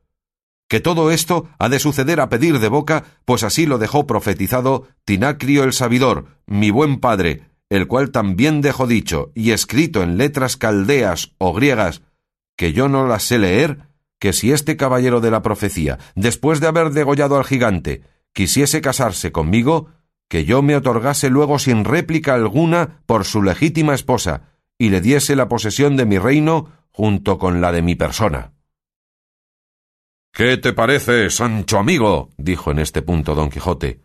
Que 0.70 0.78
todo 0.78 1.10
esto 1.10 1.48
ha 1.58 1.68
de 1.68 1.80
suceder 1.80 2.20
a 2.20 2.28
pedir 2.28 2.60
de 2.60 2.68
boca, 2.68 3.02
pues 3.24 3.42
así 3.42 3.66
lo 3.66 3.78
dejó 3.78 4.06
profetizado 4.06 4.86
Tinacrio 5.04 5.64
el 5.64 5.72
sabidor, 5.72 6.26
mi 6.46 6.70
buen 6.70 7.00
padre, 7.00 7.42
el 7.70 7.88
cual 7.88 8.12
también 8.12 8.60
dejó 8.60 8.86
dicho 8.86 9.32
y 9.34 9.50
escrito 9.50 10.00
en 10.00 10.16
letras 10.16 10.56
caldeas 10.56 11.32
o 11.38 11.52
griegas 11.52 12.02
que 12.56 12.72
yo 12.72 12.88
no 12.88 13.08
las 13.08 13.24
sé 13.24 13.40
leer, 13.40 13.78
que 14.20 14.32
si 14.32 14.52
este 14.52 14.76
caballero 14.76 15.20
de 15.20 15.32
la 15.32 15.42
profecía, 15.42 15.98
después 16.14 16.60
de 16.60 16.68
haber 16.68 16.90
degollado 16.90 17.36
al 17.36 17.44
gigante, 17.44 18.02
quisiese 18.32 18.80
casarse 18.80 19.32
conmigo, 19.32 19.88
que 20.28 20.44
yo 20.44 20.62
me 20.62 20.76
otorgase 20.76 21.30
luego 21.30 21.58
sin 21.58 21.84
réplica 21.84 22.34
alguna 22.34 23.02
por 23.06 23.24
su 23.24 23.42
legítima 23.42 23.94
esposa, 23.94 24.42
y 24.78 24.90
le 24.90 25.00
diese 25.00 25.34
la 25.34 25.48
posesión 25.48 25.96
de 25.96 26.06
mi 26.06 26.18
reino 26.18 26.70
junto 26.90 27.38
con 27.38 27.60
la 27.60 27.72
de 27.72 27.82
mi 27.82 27.96
persona. 27.96 28.52
¿Qué 30.40 30.56
te 30.56 30.72
parece, 30.72 31.28
Sancho 31.28 31.78
amigo? 31.78 32.30
dijo 32.38 32.70
en 32.70 32.78
este 32.78 33.02
punto 33.02 33.34
don 33.34 33.50
Quijote. 33.50 34.00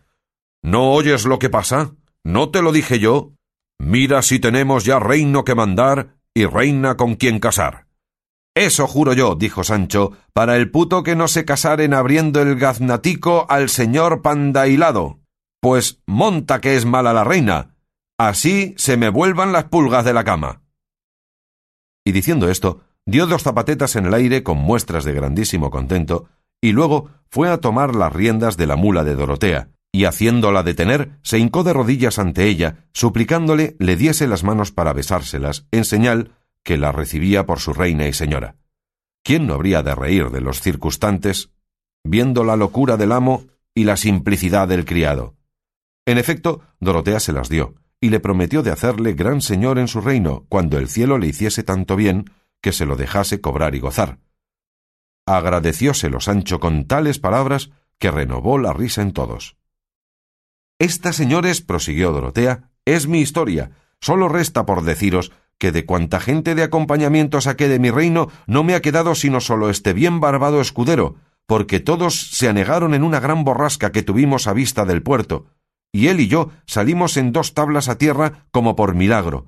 ¿No 0.62 0.92
oyes 0.92 1.24
lo 1.24 1.38
que 1.38 1.48
pasa? 1.48 1.94
¿No 2.24 2.50
te 2.50 2.60
lo 2.60 2.72
dije 2.72 2.98
yo? 2.98 3.32
Mira 3.78 4.20
si 4.20 4.38
tenemos 4.38 4.84
ya 4.84 4.98
reino 4.98 5.46
que 5.46 5.54
mandar 5.54 6.18
y 6.34 6.44
reina 6.44 6.98
con 6.98 7.14
quien 7.14 7.40
casar. 7.40 7.86
Eso 8.54 8.86
juro 8.86 9.14
yo, 9.14 9.34
dijo 9.34 9.64
Sancho, 9.64 10.12
para 10.34 10.56
el 10.56 10.70
puto 10.70 11.02
que 11.02 11.16
no 11.16 11.26
se 11.26 11.46
casaren 11.46 11.94
abriendo 11.94 12.42
el 12.42 12.56
gaznatico 12.56 13.46
al 13.48 13.70
señor 13.70 14.20
pandailado. 14.20 15.20
Pues 15.62 16.02
monta 16.04 16.60
que 16.60 16.76
es 16.76 16.84
mala 16.84 17.14
la 17.14 17.24
reina. 17.24 17.76
Así 18.18 18.74
se 18.76 18.98
me 18.98 19.08
vuelvan 19.08 19.52
las 19.52 19.64
pulgas 19.64 20.04
de 20.04 20.12
la 20.12 20.24
cama. 20.24 20.60
Y 22.04 22.12
diciendo 22.12 22.50
esto, 22.50 22.82
dio 23.06 23.26
dos 23.26 23.42
zapatetas 23.44 23.96
en 23.96 24.06
el 24.06 24.14
aire 24.14 24.42
con 24.42 24.58
muestras 24.58 25.04
de 25.04 25.12
grandísimo 25.12 25.70
contento, 25.70 26.28
y 26.60 26.72
luego 26.72 27.10
fue 27.28 27.48
a 27.48 27.58
tomar 27.58 27.94
las 27.94 28.12
riendas 28.12 28.56
de 28.56 28.66
la 28.66 28.76
mula 28.76 29.04
de 29.04 29.14
Dorotea, 29.14 29.68
y 29.92 30.04
haciéndola 30.04 30.62
detener, 30.62 31.12
se 31.22 31.38
hincó 31.38 31.62
de 31.62 31.72
rodillas 31.72 32.18
ante 32.18 32.44
ella, 32.44 32.84
suplicándole 32.92 33.76
le 33.78 33.96
diese 33.96 34.26
las 34.26 34.44
manos 34.44 34.72
para 34.72 34.92
besárselas, 34.92 35.66
en 35.70 35.84
señal 35.84 36.32
que 36.64 36.76
la 36.76 36.92
recibía 36.92 37.46
por 37.46 37.60
su 37.60 37.72
reina 37.72 38.06
y 38.08 38.12
señora. 38.12 38.56
¿Quién 39.22 39.46
no 39.46 39.54
habría 39.54 39.82
de 39.82 39.94
reír 39.94 40.30
de 40.30 40.40
los 40.40 40.60
circunstantes 40.60 41.50
viendo 42.04 42.44
la 42.44 42.56
locura 42.56 42.96
del 42.96 43.12
amo 43.12 43.46
y 43.74 43.84
la 43.84 43.96
simplicidad 43.96 44.68
del 44.68 44.84
criado? 44.84 45.34
En 46.06 46.18
efecto, 46.18 46.60
Dorotea 46.80 47.20
se 47.20 47.32
las 47.32 47.48
dio, 47.48 47.74
y 48.00 48.10
le 48.10 48.20
prometió 48.20 48.62
de 48.62 48.70
hacerle 48.72 49.14
gran 49.14 49.40
señor 49.40 49.78
en 49.78 49.88
su 49.88 50.00
reino, 50.00 50.44
cuando 50.48 50.78
el 50.78 50.88
cielo 50.88 51.18
le 51.18 51.28
hiciese 51.28 51.62
tanto 51.62 51.96
bien 51.96 52.30
que 52.60 52.72
se 52.72 52.86
lo 52.86 52.96
dejase 52.96 53.40
cobrar 53.40 53.74
y 53.74 53.80
gozar. 53.80 54.18
Agradecióselo 55.26 56.20
Sancho 56.20 56.60
con 56.60 56.86
tales 56.86 57.18
palabras 57.18 57.70
que 57.98 58.10
renovó 58.10 58.58
la 58.58 58.72
risa 58.72 59.02
en 59.02 59.12
todos. 59.12 59.56
Esta, 60.78 61.12
señores, 61.12 61.62
prosiguió 61.62 62.12
Dorotea, 62.12 62.70
es 62.84 63.06
mi 63.06 63.20
historia. 63.20 63.72
Solo 64.00 64.28
resta 64.28 64.66
por 64.66 64.84
deciros 64.84 65.32
que 65.58 65.72
de 65.72 65.86
cuanta 65.86 66.20
gente 66.20 66.54
de 66.54 66.62
acompañamiento 66.62 67.40
saqué 67.40 67.68
de 67.68 67.78
mi 67.78 67.90
reino 67.90 68.28
no 68.46 68.62
me 68.62 68.74
ha 68.74 68.82
quedado 68.82 69.14
sino 69.14 69.40
solo 69.40 69.70
este 69.70 69.92
bien 69.94 70.20
barbado 70.20 70.60
escudero, 70.60 71.16
porque 71.46 71.80
todos 71.80 72.30
se 72.30 72.48
anegaron 72.48 72.94
en 72.94 73.02
una 73.02 73.20
gran 73.20 73.44
borrasca 73.44 73.90
que 73.90 74.02
tuvimos 74.02 74.46
a 74.46 74.52
vista 74.52 74.84
del 74.84 75.02
puerto, 75.02 75.46
y 75.92 76.08
él 76.08 76.20
y 76.20 76.28
yo 76.28 76.50
salimos 76.66 77.16
en 77.16 77.32
dos 77.32 77.54
tablas 77.54 77.88
a 77.88 77.96
tierra 77.96 78.46
como 78.50 78.76
por 78.76 78.94
milagro. 78.94 79.46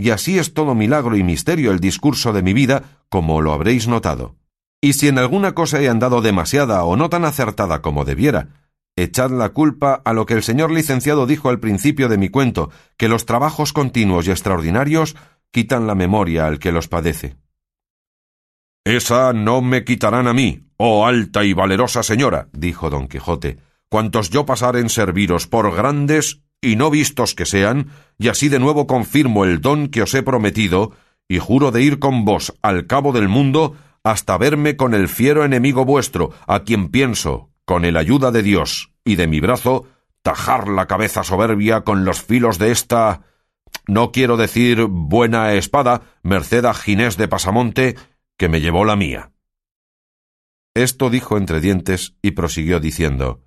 Y 0.00 0.08
así 0.08 0.38
es 0.38 0.54
todo 0.54 0.74
milagro 0.74 1.14
y 1.14 1.22
misterio 1.22 1.72
el 1.72 1.78
discurso 1.78 2.32
de 2.32 2.42
mi 2.42 2.54
vida, 2.54 3.02
como 3.10 3.42
lo 3.42 3.52
habréis 3.52 3.86
notado. 3.86 4.34
Y 4.80 4.94
si 4.94 5.08
en 5.08 5.18
alguna 5.18 5.52
cosa 5.52 5.78
he 5.82 5.90
andado 5.90 6.22
demasiada 6.22 6.84
o 6.84 6.96
no 6.96 7.10
tan 7.10 7.26
acertada 7.26 7.82
como 7.82 8.06
debiera, 8.06 8.48
echad 8.96 9.30
la 9.30 9.50
culpa 9.50 10.00
a 10.02 10.14
lo 10.14 10.24
que 10.24 10.32
el 10.32 10.42
señor 10.42 10.70
licenciado 10.70 11.26
dijo 11.26 11.50
al 11.50 11.60
principio 11.60 12.08
de 12.08 12.16
mi 12.16 12.30
cuento, 12.30 12.70
que 12.96 13.08
los 13.08 13.26
trabajos 13.26 13.74
continuos 13.74 14.26
y 14.26 14.30
extraordinarios 14.30 15.16
quitan 15.50 15.86
la 15.86 15.94
memoria 15.94 16.46
al 16.46 16.58
que 16.58 16.72
los 16.72 16.88
padece. 16.88 17.36
Esa 18.86 19.34
no 19.34 19.60
me 19.60 19.84
quitarán 19.84 20.28
a 20.28 20.32
mí, 20.32 20.70
oh 20.78 21.06
alta 21.06 21.44
y 21.44 21.52
valerosa 21.52 22.02
señora, 22.02 22.48
dijo 22.54 22.88
don 22.88 23.06
Quijote, 23.06 23.58
cuantos 23.90 24.30
yo 24.30 24.46
pasar 24.46 24.76
en 24.76 24.88
serviros 24.88 25.46
por 25.46 25.76
grandes 25.76 26.40
y 26.60 26.76
no 26.76 26.90
vistos 26.90 27.34
que 27.34 27.46
sean, 27.46 27.90
y 28.18 28.28
así 28.28 28.48
de 28.48 28.58
nuevo 28.58 28.86
confirmo 28.86 29.44
el 29.44 29.60
don 29.60 29.88
que 29.88 30.02
os 30.02 30.14
he 30.14 30.22
prometido, 30.22 30.92
y 31.28 31.38
juro 31.38 31.70
de 31.70 31.82
ir 31.82 31.98
con 31.98 32.24
vos 32.24 32.54
al 32.62 32.86
cabo 32.86 33.12
del 33.12 33.28
mundo 33.28 33.76
hasta 34.02 34.38
verme 34.38 34.76
con 34.76 34.94
el 34.94 35.08
fiero 35.08 35.44
enemigo 35.44 35.84
vuestro, 35.84 36.32
a 36.46 36.60
quien 36.64 36.88
pienso, 36.88 37.50
con 37.64 37.84
el 37.84 37.96
ayuda 37.96 38.30
de 38.30 38.42
Dios 38.42 38.92
y 39.04 39.16
de 39.16 39.26
mi 39.26 39.40
brazo, 39.40 39.86
tajar 40.22 40.68
la 40.68 40.86
cabeza 40.86 41.22
soberbia 41.22 41.82
con 41.82 42.04
los 42.04 42.22
filos 42.22 42.58
de 42.58 42.72
esta 42.72 43.22
no 43.86 44.12
quiero 44.12 44.36
decir 44.36 44.84
buena 44.84 45.54
espada, 45.54 46.02
merced 46.22 46.64
a 46.64 46.74
Ginés 46.74 47.16
de 47.16 47.28
Pasamonte, 47.28 47.96
que 48.38 48.48
me 48.48 48.60
llevó 48.60 48.84
la 48.84 48.96
mía. 48.96 49.32
Esto 50.74 51.10
dijo 51.10 51.36
entre 51.36 51.60
dientes 51.60 52.14
y 52.22 52.32
prosiguió 52.32 52.80
diciendo 52.80 53.42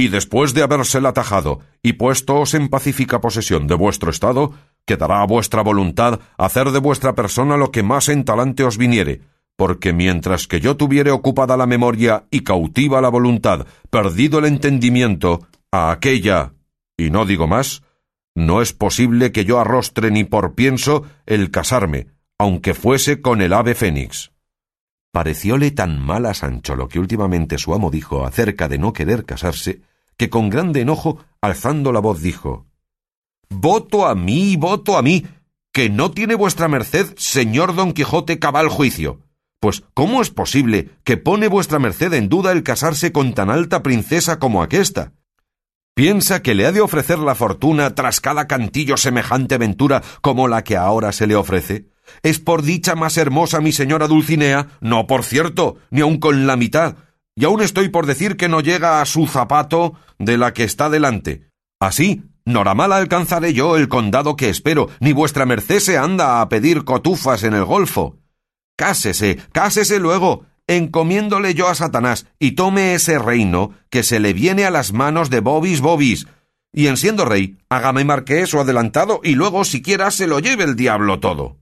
Y 0.00 0.08
después 0.08 0.54
de 0.54 0.62
habérsela 0.62 1.12
tajado 1.12 1.60
y 1.82 1.92
puestoos 1.92 2.54
en 2.54 2.70
pacífica 2.70 3.20
posesión 3.20 3.66
de 3.66 3.74
vuestro 3.74 4.10
estado, 4.10 4.54
quedará 4.86 5.20
a 5.20 5.26
vuestra 5.26 5.60
voluntad 5.60 6.20
hacer 6.38 6.70
de 6.70 6.78
vuestra 6.78 7.14
persona 7.14 7.58
lo 7.58 7.70
que 7.70 7.82
más 7.82 8.08
en 8.08 8.24
talante 8.24 8.64
os 8.64 8.78
viniere, 8.78 9.20
porque 9.56 9.92
mientras 9.92 10.46
que 10.46 10.58
yo 10.58 10.78
tuviere 10.78 11.10
ocupada 11.10 11.58
la 11.58 11.66
memoria 11.66 12.24
y 12.30 12.44
cautiva 12.44 13.02
la 13.02 13.10
voluntad, 13.10 13.66
perdido 13.90 14.38
el 14.38 14.46
entendimiento, 14.46 15.46
a 15.70 15.90
aquella, 15.90 16.54
y 16.96 17.10
no 17.10 17.26
digo 17.26 17.46
más, 17.46 17.82
no 18.34 18.62
es 18.62 18.72
posible 18.72 19.32
que 19.32 19.44
yo 19.44 19.60
arrostre 19.60 20.10
ni 20.10 20.24
por 20.24 20.54
pienso 20.54 21.04
el 21.26 21.50
casarme, 21.50 22.06
aunque 22.38 22.72
fuese 22.72 23.20
con 23.20 23.42
el 23.42 23.52
ave 23.52 23.74
fénix. 23.74 24.32
Parecióle 25.12 25.72
tan 25.72 26.00
mal 26.00 26.24
a 26.24 26.32
Sancho 26.32 26.74
lo 26.74 26.88
que 26.88 27.00
últimamente 27.00 27.58
su 27.58 27.74
amo 27.74 27.90
dijo 27.90 28.24
acerca 28.24 28.66
de 28.66 28.78
no 28.78 28.94
querer 28.94 29.26
casarse, 29.26 29.82
que 30.20 30.28
con 30.28 30.50
grande 30.50 30.82
enojo, 30.82 31.24
alzando 31.40 31.92
la 31.92 32.00
voz, 32.00 32.20
dijo 32.20 32.66
Voto 33.48 34.06
a 34.06 34.14
mí, 34.14 34.54
voto 34.56 34.98
a 34.98 35.02
mí, 35.02 35.26
que 35.72 35.88
no 35.88 36.10
tiene 36.10 36.34
vuestra 36.34 36.68
merced, 36.68 37.14
señor 37.16 37.74
don 37.74 37.94
Quijote, 37.94 38.38
cabal 38.38 38.68
juicio. 38.68 39.20
Pues, 39.60 39.82
¿cómo 39.94 40.20
es 40.20 40.28
posible 40.28 40.90
que 41.04 41.16
pone 41.16 41.48
vuestra 41.48 41.78
merced 41.78 42.12
en 42.12 42.28
duda 42.28 42.52
el 42.52 42.62
casarse 42.62 43.12
con 43.12 43.32
tan 43.32 43.48
alta 43.48 43.82
princesa 43.82 44.38
como 44.38 44.62
aquesta? 44.62 45.14
¿Piensa 45.94 46.42
que 46.42 46.54
le 46.54 46.66
ha 46.66 46.72
de 46.72 46.82
ofrecer 46.82 47.18
la 47.18 47.34
fortuna 47.34 47.94
tras 47.94 48.20
cada 48.20 48.46
cantillo 48.46 48.98
semejante 48.98 49.56
ventura 49.56 50.02
como 50.20 50.48
la 50.48 50.64
que 50.64 50.76
ahora 50.76 51.12
se 51.12 51.26
le 51.26 51.34
ofrece? 51.34 51.86
¿Es 52.22 52.38
por 52.40 52.60
dicha 52.60 52.94
más 52.94 53.16
hermosa 53.16 53.62
mi 53.62 53.72
señora 53.72 54.06
Dulcinea? 54.06 54.68
No, 54.82 55.06
por 55.06 55.24
cierto, 55.24 55.78
ni 55.88 56.02
aun 56.02 56.18
con 56.18 56.46
la 56.46 56.56
mitad. 56.58 56.96
Y 57.36 57.44
aún 57.44 57.62
estoy 57.62 57.88
por 57.88 58.06
decir 58.06 58.36
que 58.36 58.48
no 58.48 58.60
llega 58.60 59.00
a 59.00 59.06
su 59.06 59.26
zapato 59.26 59.94
de 60.18 60.36
la 60.36 60.52
que 60.52 60.64
está 60.64 60.90
delante. 60.90 61.48
Así, 61.80 62.24
noramal 62.44 62.92
alcanzaré 62.92 63.54
yo 63.54 63.76
el 63.76 63.88
condado 63.88 64.36
que 64.36 64.48
espero, 64.48 64.88
ni 65.00 65.12
vuestra 65.12 65.46
merced 65.46 65.80
se 65.80 65.96
anda 65.96 66.40
a 66.40 66.48
pedir 66.48 66.84
cotufas 66.84 67.42
en 67.44 67.54
el 67.54 67.64
golfo. 67.64 68.18
Cásese, 68.76 69.38
cásese 69.52 69.98
luego, 69.98 70.46
encomiéndole 70.66 71.54
yo 71.54 71.68
a 71.68 71.74
Satanás 71.74 72.26
y 72.38 72.52
tome 72.52 72.94
ese 72.94 73.18
reino 73.18 73.72
que 73.90 74.02
se 74.02 74.20
le 74.20 74.32
viene 74.32 74.64
a 74.64 74.70
las 74.70 74.92
manos 74.92 75.30
de 75.30 75.40
Bobis 75.40 75.80
Bobis, 75.80 76.26
y 76.72 76.86
en 76.86 76.96
siendo 76.96 77.24
rey, 77.24 77.58
hágame 77.68 78.04
marqués 78.04 78.54
o 78.54 78.60
adelantado 78.60 79.20
y 79.24 79.34
luego 79.34 79.64
siquiera 79.64 80.10
se 80.10 80.26
lo 80.26 80.38
lleve 80.38 80.64
el 80.64 80.76
diablo 80.76 81.18
todo. 81.18 81.59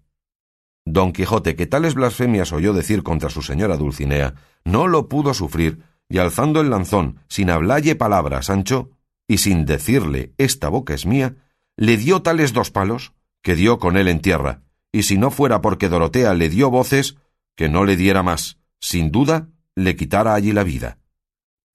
Don 0.91 1.13
Quijote, 1.13 1.55
que 1.55 1.67
tales 1.67 1.95
blasfemias 1.95 2.53
oyó 2.53 2.73
decir 2.73 3.03
contra 3.03 3.29
su 3.29 3.43
señora 3.43 3.77
Dulcinea, 3.77 4.35
no 4.65 4.87
lo 4.87 5.09
pudo 5.09 5.35
sufrir, 5.35 5.83
y 6.09 6.17
alzando 6.17 6.63
el 6.63 6.71
lanzón, 6.71 7.21
sin 7.29 7.51
hablalle 7.51 7.95
palabra 7.95 8.39
a 8.39 8.43
Sancho, 8.43 8.91
y 9.27 9.39
sin 9.39 9.67
decirle 9.67 10.33
esta 10.39 10.71
boca 10.71 10.95
es 10.95 11.05
mía, 11.05 11.37
le 11.77 11.99
dio 11.99 12.23
tales 12.23 12.55
dos 12.55 12.71
palos, 12.71 13.13
que 13.43 13.55
dio 13.55 13.79
con 13.79 13.99
él 13.99 14.09
en 14.09 14.21
tierra, 14.21 14.63
y 14.91 15.03
si 15.03 15.19
no 15.19 15.31
fuera 15.31 15.61
porque 15.61 15.91
Dorotea 15.91 16.33
le 16.33 16.49
dio 16.49 16.71
voces, 16.71 17.17
que 17.55 17.69
no 17.69 17.85
le 17.85 17.97
diera 17.97 18.23
más, 18.23 18.59
sin 18.81 19.11
duda, 19.11 19.49
le 19.75 19.95
quitara 19.95 20.35
allí 20.35 20.53
la 20.53 20.65
vida. 20.65 20.99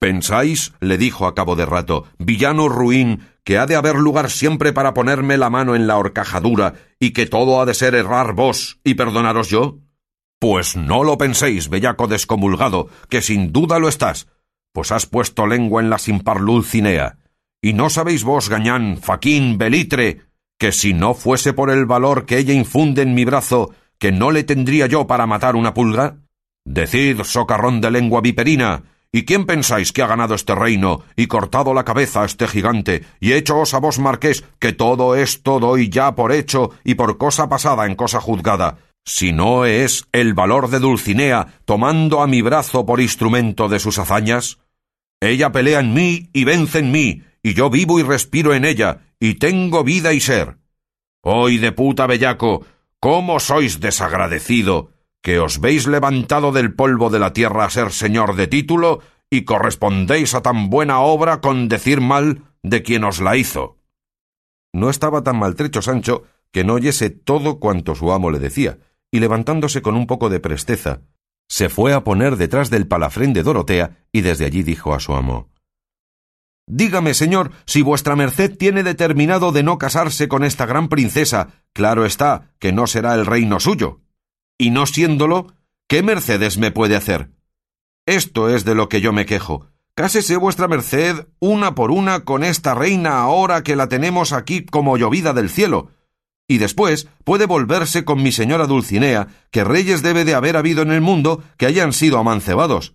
¿Pensáis, 0.04 0.74
le 0.80 0.98
dijo 0.98 1.26
a 1.26 1.34
cabo 1.34 1.56
de 1.56 1.64
rato, 1.64 2.04
villano 2.18 2.68
ruin, 2.68 3.26
que 3.42 3.56
ha 3.56 3.64
de 3.64 3.74
haber 3.74 3.94
lugar 3.94 4.30
siempre 4.30 4.74
para 4.74 4.92
ponerme 4.92 5.38
la 5.38 5.48
mano 5.48 5.74
en 5.74 5.86
la 5.86 5.96
horcajadura 5.96 6.74
y 7.00 7.12
que 7.12 7.24
todo 7.24 7.58
ha 7.58 7.64
de 7.64 7.72
ser 7.72 7.94
errar 7.94 8.34
vos 8.34 8.80
y 8.84 8.96
perdonaros 8.96 9.48
yo? 9.48 9.78
Pues 10.38 10.76
no 10.76 11.04
lo 11.04 11.16
penséis, 11.16 11.70
bellaco 11.70 12.06
descomulgado, 12.06 12.90
que 13.08 13.22
sin 13.22 13.50
duda 13.50 13.78
lo 13.78 13.88
estás, 13.88 14.28
pues 14.74 14.92
has 14.92 15.06
puesto 15.06 15.46
lengua 15.46 15.80
en 15.80 15.88
la 15.88 15.96
sin 15.96 16.22
Cinea. 16.64 17.16
Y 17.62 17.72
no 17.72 17.88
sabéis 17.88 18.24
vos, 18.24 18.50
gañán, 18.50 18.98
faquín, 18.98 19.56
belitre, 19.56 20.20
que 20.58 20.72
si 20.72 20.92
no 20.92 21.14
fuese 21.14 21.54
por 21.54 21.70
el 21.70 21.86
valor 21.86 22.26
que 22.26 22.36
ella 22.36 22.52
infunde 22.52 23.00
en 23.00 23.14
mi 23.14 23.24
brazo, 23.24 23.70
que 23.98 24.12
no 24.12 24.32
le 24.32 24.44
tendría 24.44 24.86
yo 24.86 25.06
para 25.06 25.24
matar 25.24 25.56
una 25.56 25.72
pulga? 25.72 26.18
Decid, 26.66 27.22
socarrón 27.22 27.80
de 27.80 27.90
lengua 27.90 28.20
viperina, 28.20 28.82
¿y 29.14 29.26
quién 29.26 29.46
pensáis 29.46 29.92
que 29.92 30.02
ha 30.02 30.08
ganado 30.08 30.34
este 30.34 30.56
reino 30.56 31.04
y 31.14 31.28
cortado 31.28 31.72
la 31.72 31.84
cabeza 31.84 32.22
a 32.22 32.24
este 32.24 32.48
gigante 32.48 33.04
y 33.20 33.32
hechoos 33.34 33.72
a 33.72 33.78
vos, 33.78 34.00
marqués, 34.00 34.42
que 34.58 34.72
todo 34.72 35.14
esto 35.14 35.60
doy 35.60 35.88
ya 35.88 36.16
por 36.16 36.32
hecho 36.32 36.72
y 36.82 36.96
por 36.96 37.16
cosa 37.16 37.48
pasada 37.48 37.86
en 37.86 37.94
cosa 37.94 38.20
juzgada? 38.20 38.78
Si 39.04 39.32
no 39.32 39.66
es 39.66 40.04
el 40.10 40.34
valor 40.34 40.68
de 40.68 40.80
Dulcinea 40.80 41.60
tomando 41.64 42.22
a 42.22 42.26
mi 42.26 42.42
brazo 42.42 42.84
por 42.86 43.00
instrumento 43.00 43.68
de 43.68 43.78
sus 43.78 44.00
hazañas? 44.00 44.58
Ella 45.20 45.52
pelea 45.52 45.78
en 45.78 45.94
mí 45.94 46.28
y 46.32 46.42
vence 46.42 46.80
en 46.80 46.90
mí, 46.90 47.22
y 47.40 47.54
yo 47.54 47.70
vivo 47.70 48.00
y 48.00 48.02
respiro 48.02 48.52
en 48.52 48.64
ella, 48.64 49.02
y 49.20 49.34
tengo 49.34 49.84
vida 49.84 50.12
y 50.12 50.18
ser. 50.18 50.56
Hoy 51.22 51.58
de 51.58 51.70
puta 51.70 52.08
bellaco, 52.08 52.66
¿cómo 52.98 53.38
sois 53.38 53.78
desagradecido? 53.78 54.90
Que 55.24 55.40
os 55.40 55.58
veis 55.58 55.86
levantado 55.86 56.52
del 56.52 56.74
polvo 56.74 57.08
de 57.08 57.18
la 57.18 57.32
tierra 57.32 57.64
a 57.64 57.70
ser 57.70 57.92
señor 57.92 58.36
de 58.36 58.46
título 58.46 59.00
y 59.30 59.46
correspondéis 59.46 60.34
a 60.34 60.42
tan 60.42 60.68
buena 60.68 61.00
obra 61.00 61.40
con 61.40 61.66
decir 61.66 62.02
mal 62.02 62.42
de 62.62 62.82
quien 62.82 63.04
os 63.04 63.22
la 63.22 63.34
hizo. 63.34 63.78
No 64.74 64.90
estaba 64.90 65.22
tan 65.22 65.38
maltrecho 65.38 65.80
Sancho 65.80 66.24
que 66.52 66.62
no 66.62 66.74
oyese 66.74 67.08
todo 67.08 67.58
cuanto 67.58 67.94
su 67.94 68.12
amo 68.12 68.30
le 68.30 68.38
decía, 68.38 68.78
y 69.10 69.18
levantándose 69.20 69.80
con 69.80 69.96
un 69.96 70.06
poco 70.06 70.28
de 70.28 70.40
presteza, 70.40 71.00
se 71.48 71.70
fue 71.70 71.94
a 71.94 72.04
poner 72.04 72.36
detrás 72.36 72.68
del 72.68 72.86
palafrén 72.86 73.32
de 73.32 73.42
Dorotea 73.42 74.04
y 74.12 74.20
desde 74.20 74.44
allí 74.44 74.62
dijo 74.62 74.92
a 74.92 75.00
su 75.00 75.14
amo 75.14 75.48
Dígame, 76.66 77.14
señor, 77.14 77.50
si 77.64 77.80
vuestra 77.80 78.14
merced 78.14 78.58
tiene 78.58 78.82
determinado 78.82 79.52
de 79.52 79.62
no 79.62 79.78
casarse 79.78 80.28
con 80.28 80.44
esta 80.44 80.66
gran 80.66 80.88
princesa, 80.88 81.64
claro 81.72 82.04
está 82.04 82.52
que 82.58 82.72
no 82.72 82.86
será 82.86 83.14
el 83.14 83.24
reino 83.24 83.58
suyo 83.58 84.03
y 84.58 84.70
no 84.70 84.86
siéndolo, 84.86 85.54
¿qué 85.88 86.02
mercedes 86.02 86.58
me 86.58 86.70
puede 86.70 86.96
hacer? 86.96 87.30
Esto 88.06 88.48
es 88.48 88.64
de 88.64 88.74
lo 88.74 88.88
que 88.88 89.00
yo 89.00 89.12
me 89.12 89.26
quejo. 89.26 89.66
Cásese 89.94 90.36
vuestra 90.36 90.68
merced 90.68 91.26
una 91.38 91.74
por 91.74 91.90
una 91.90 92.24
con 92.24 92.42
esta 92.42 92.74
reina 92.74 93.20
ahora 93.20 93.62
que 93.62 93.76
la 93.76 93.88
tenemos 93.88 94.32
aquí 94.32 94.64
como 94.64 94.96
llovida 94.96 95.32
del 95.32 95.48
cielo. 95.48 95.90
Y 96.48 96.58
después 96.58 97.08
puede 97.24 97.46
volverse 97.46 98.04
con 98.04 98.22
mi 98.22 98.32
señora 98.32 98.66
Dulcinea, 98.66 99.28
que 99.50 99.64
reyes 99.64 100.02
debe 100.02 100.24
de 100.24 100.34
haber 100.34 100.56
habido 100.56 100.82
en 100.82 100.90
el 100.90 101.00
mundo 101.00 101.42
que 101.56 101.66
hayan 101.66 101.92
sido 101.92 102.18
amancebados. 102.18 102.94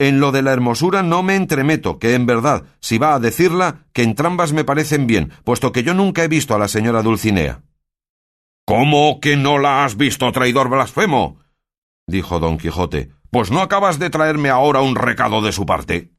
En 0.00 0.20
lo 0.20 0.32
de 0.32 0.42
la 0.42 0.52
hermosura 0.52 1.02
no 1.02 1.22
me 1.22 1.36
entremeto, 1.36 1.98
que 1.98 2.14
en 2.14 2.24
verdad, 2.24 2.64
si 2.80 2.98
va 2.98 3.14
a 3.14 3.20
decirla, 3.20 3.86
que 3.92 4.02
entrambas 4.02 4.52
me 4.52 4.64
parecen 4.64 5.06
bien, 5.06 5.32
puesto 5.44 5.70
que 5.70 5.82
yo 5.82 5.92
nunca 5.92 6.24
he 6.24 6.28
visto 6.28 6.54
a 6.54 6.58
la 6.58 6.68
señora 6.68 7.02
Dulcinea. 7.02 7.62
¿Cómo 8.68 9.18
que 9.20 9.38
no 9.38 9.56
la 9.56 9.86
has 9.86 9.96
visto, 9.96 10.30
traidor 10.30 10.68
blasfemo? 10.68 11.38
dijo 12.06 12.38
don 12.38 12.58
Quijote. 12.58 13.08
Pues 13.30 13.50
no 13.50 13.62
acabas 13.62 13.98
de 13.98 14.10
traerme 14.10 14.50
ahora 14.50 14.82
un 14.82 14.94
recado 14.94 15.40
de 15.40 15.52
su 15.52 15.64
parte. 15.64 16.12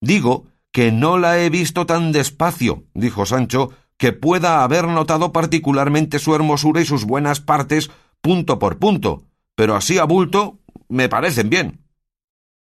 Digo 0.00 0.46
que 0.70 0.92
no 0.92 1.18
la 1.18 1.40
he 1.40 1.50
visto 1.50 1.86
tan 1.86 2.12
despacio, 2.12 2.84
dijo 2.94 3.26
Sancho, 3.26 3.72
que 3.96 4.12
pueda 4.12 4.62
haber 4.62 4.86
notado 4.86 5.32
particularmente 5.32 6.20
su 6.20 6.32
hermosura 6.32 6.80
y 6.80 6.84
sus 6.84 7.06
buenas 7.06 7.40
partes 7.40 7.90
punto 8.20 8.60
por 8.60 8.78
punto, 8.78 9.24
pero 9.56 9.74
así 9.74 9.98
a 9.98 10.04
bulto 10.04 10.60
me 10.88 11.08
parecen 11.08 11.50
bien. 11.50 11.84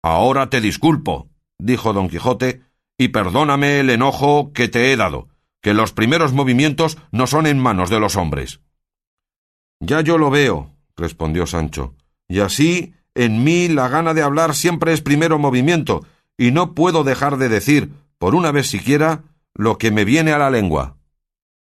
Ahora 0.04 0.50
te 0.50 0.61
disculpo, 0.61 1.30
dijo 1.59 1.92
don 1.92 2.09
Quijote, 2.09 2.62
y 2.97 3.09
perdóname 3.09 3.80
el 3.80 3.90
enojo 3.90 4.52
que 4.52 4.68
te 4.68 4.92
he 4.92 4.97
dado, 4.97 5.26
que 5.62 5.75
los 5.75 5.92
primeros 5.92 6.33
movimientos 6.33 6.97
no 7.11 7.26
son 7.26 7.49
en 7.49 7.59
manos 7.59 7.90
de 7.90 7.99
los 7.99 8.14
hombres. 8.14 8.61
Ya 9.80 10.00
yo 10.00 10.18
lo 10.18 10.30
veo, 10.30 10.71
respondió 10.97 11.47
Sancho, 11.47 11.95
y 12.28 12.40
así 12.40 12.95
en 13.14 13.45
mí 13.45 13.68
la 13.68 13.88
gana 13.88 14.14
de 14.14 14.23
hablar 14.23 14.54
siempre 14.54 14.92
es 14.92 15.00
primero 15.00 15.38
movimiento, 15.38 16.04
y 16.38 16.50
no 16.50 16.75
puedo 16.75 17.04
dejar 17.04 17.38
de 17.38 17.49
decir, 17.49 17.92
por 18.18 18.35
una 18.35 18.52
vez 18.52 18.68
siquiera, 18.68 19.25
lo 19.54 19.78
que 19.78 19.90
me 19.90 20.04
viene 20.04 20.33
a 20.33 20.38
la 20.38 20.50
lengua. 20.50 20.97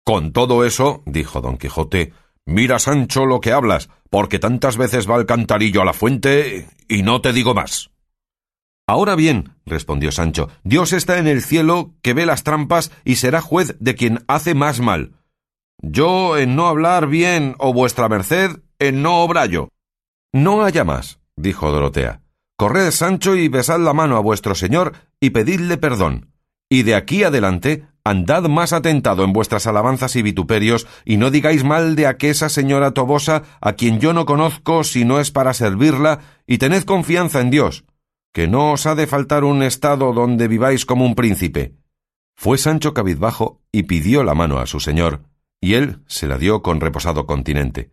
Con 0.04 0.34
todo 0.34 0.66
eso, 0.66 1.04
dijo 1.06 1.42
don 1.42 1.58
Quijote, 1.58 2.14
mira, 2.46 2.80
Sancho, 2.80 3.26
lo 3.26 3.40
que 3.40 3.52
hablas, 3.52 3.90
porque 4.10 4.40
tantas 4.40 4.78
veces 4.78 5.10
va 5.10 5.18
el 5.18 5.26
cantarillo 5.26 5.82
a 5.82 5.86
la 5.86 5.94
fuente 5.94 6.68
y 6.88 7.04
no 7.04 7.22
te 7.22 7.32
digo 7.32 7.54
más. 7.54 7.92
Ahora 8.88 9.16
bien, 9.16 9.54
respondió 9.66 10.12
Sancho, 10.12 10.50
Dios 10.64 10.94
está 10.94 11.20
en 11.20 11.28
el 11.28 11.44
cielo 11.44 11.94
que 12.02 12.14
ve 12.14 12.26
las 12.26 12.44
trampas 12.44 12.92
y 13.06 13.18
será 13.18 13.40
juez 13.40 13.76
de 13.80 13.94
quien 13.94 14.24
hace 14.28 14.56
más 14.56 14.80
mal. 14.80 15.14
Yo 15.82 16.38
en 16.38 16.56
no 16.56 16.68
hablar 16.68 17.08
bien 17.08 17.56
o 17.58 17.74
vuestra 17.74 18.10
merced 18.10 18.60
en 18.80 19.02
no 19.02 19.24
obrallo. 19.24 19.70
No 20.34 20.64
haya 20.64 20.84
más, 20.84 21.20
dijo 21.36 21.72
Dorotea. 21.72 22.22
Corred, 22.58 22.92
Sancho, 22.92 23.36
y 23.38 23.48
besad 23.48 23.80
la 23.80 23.94
mano 23.94 24.18
a 24.18 24.20
vuestro 24.20 24.54
señor 24.56 24.94
y 25.22 25.30
pedidle 25.30 25.78
perdón. 25.78 26.34
Y 26.70 26.84
de 26.84 26.96
aquí 26.96 27.24
adelante 27.24 27.88
andad 28.04 28.44
más 28.44 28.74
atentado 28.74 29.24
en 29.24 29.34
vuestras 29.34 29.68
alabanzas 29.68 30.16
y 30.16 30.22
vituperios, 30.22 30.88
y 31.06 31.18
no 31.18 31.32
digáis 31.32 31.64
mal 31.64 31.96
de 31.96 32.08
aquella 32.08 32.50
señora 32.50 32.92
Tobosa, 32.92 33.44
a 33.62 33.74
quien 33.74 34.00
yo 34.00 34.14
no 34.14 34.26
conozco 34.26 34.84
si 34.84 35.06
no 35.06 35.20
es 35.20 35.32
para 35.32 35.54
servirla, 35.54 36.20
y 36.48 36.58
tened 36.58 36.84
confianza 36.84 37.40
en 37.40 37.52
Dios, 37.52 37.86
que 38.34 38.48
no 38.48 38.74
os 38.74 38.86
ha 38.86 38.96
de 38.96 39.08
faltar 39.08 39.44
un 39.44 39.64
estado 39.64 40.12
donde 40.14 40.48
viváis 40.48 40.86
como 40.86 41.06
un 41.06 41.16
príncipe. 41.16 41.76
Fue 42.36 42.58
Sancho 42.58 42.94
cabizbajo 42.94 43.62
y 43.72 43.84
pidió 43.84 44.24
la 44.24 44.34
mano 44.34 44.60
a 44.60 44.66
su 44.66 44.80
señor, 44.80 45.29
y 45.62 45.76
él 45.76 46.04
se 46.08 46.28
la 46.28 46.38
dio 46.38 46.62
con 46.62 46.82
reposado 46.82 47.26
continente 47.26 47.92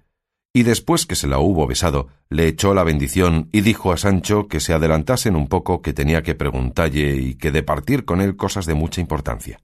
y 0.56 0.62
después 0.62 1.04
que 1.04 1.16
se 1.16 1.26
la 1.26 1.38
hubo 1.38 1.66
besado, 1.66 2.08
le 2.30 2.49
echó 2.49 2.73
la 2.73 2.82
bendición 2.82 3.50
y 3.52 3.61
dijo 3.61 3.92
a 3.92 3.99
Sancho 3.99 4.49
que 4.49 4.58
se 4.58 4.73
adelantasen 4.73 5.37
un 5.37 5.49
poco 5.49 5.82
que 5.82 5.92
tenía 5.92 6.23
que 6.23 6.35
preguntalle 6.35 7.16
y 7.16 7.35
que 7.35 7.52
de 7.52 7.62
partir 7.62 8.06
con 8.06 8.23
él 8.23 8.37
cosas 8.37 8.64
de 8.64 8.73
mucha 8.73 9.02
importancia. 9.02 9.61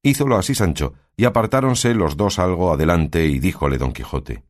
Hízolo 0.00 0.36
así 0.36 0.54
Sancho, 0.54 0.94
y 1.16 1.24
apartáronse 1.24 1.92
los 1.92 2.16
dos 2.16 2.38
algo 2.38 2.72
adelante 2.72 3.26
y 3.26 3.40
díjole 3.40 3.78
don 3.78 3.92
Quijote 3.92 4.44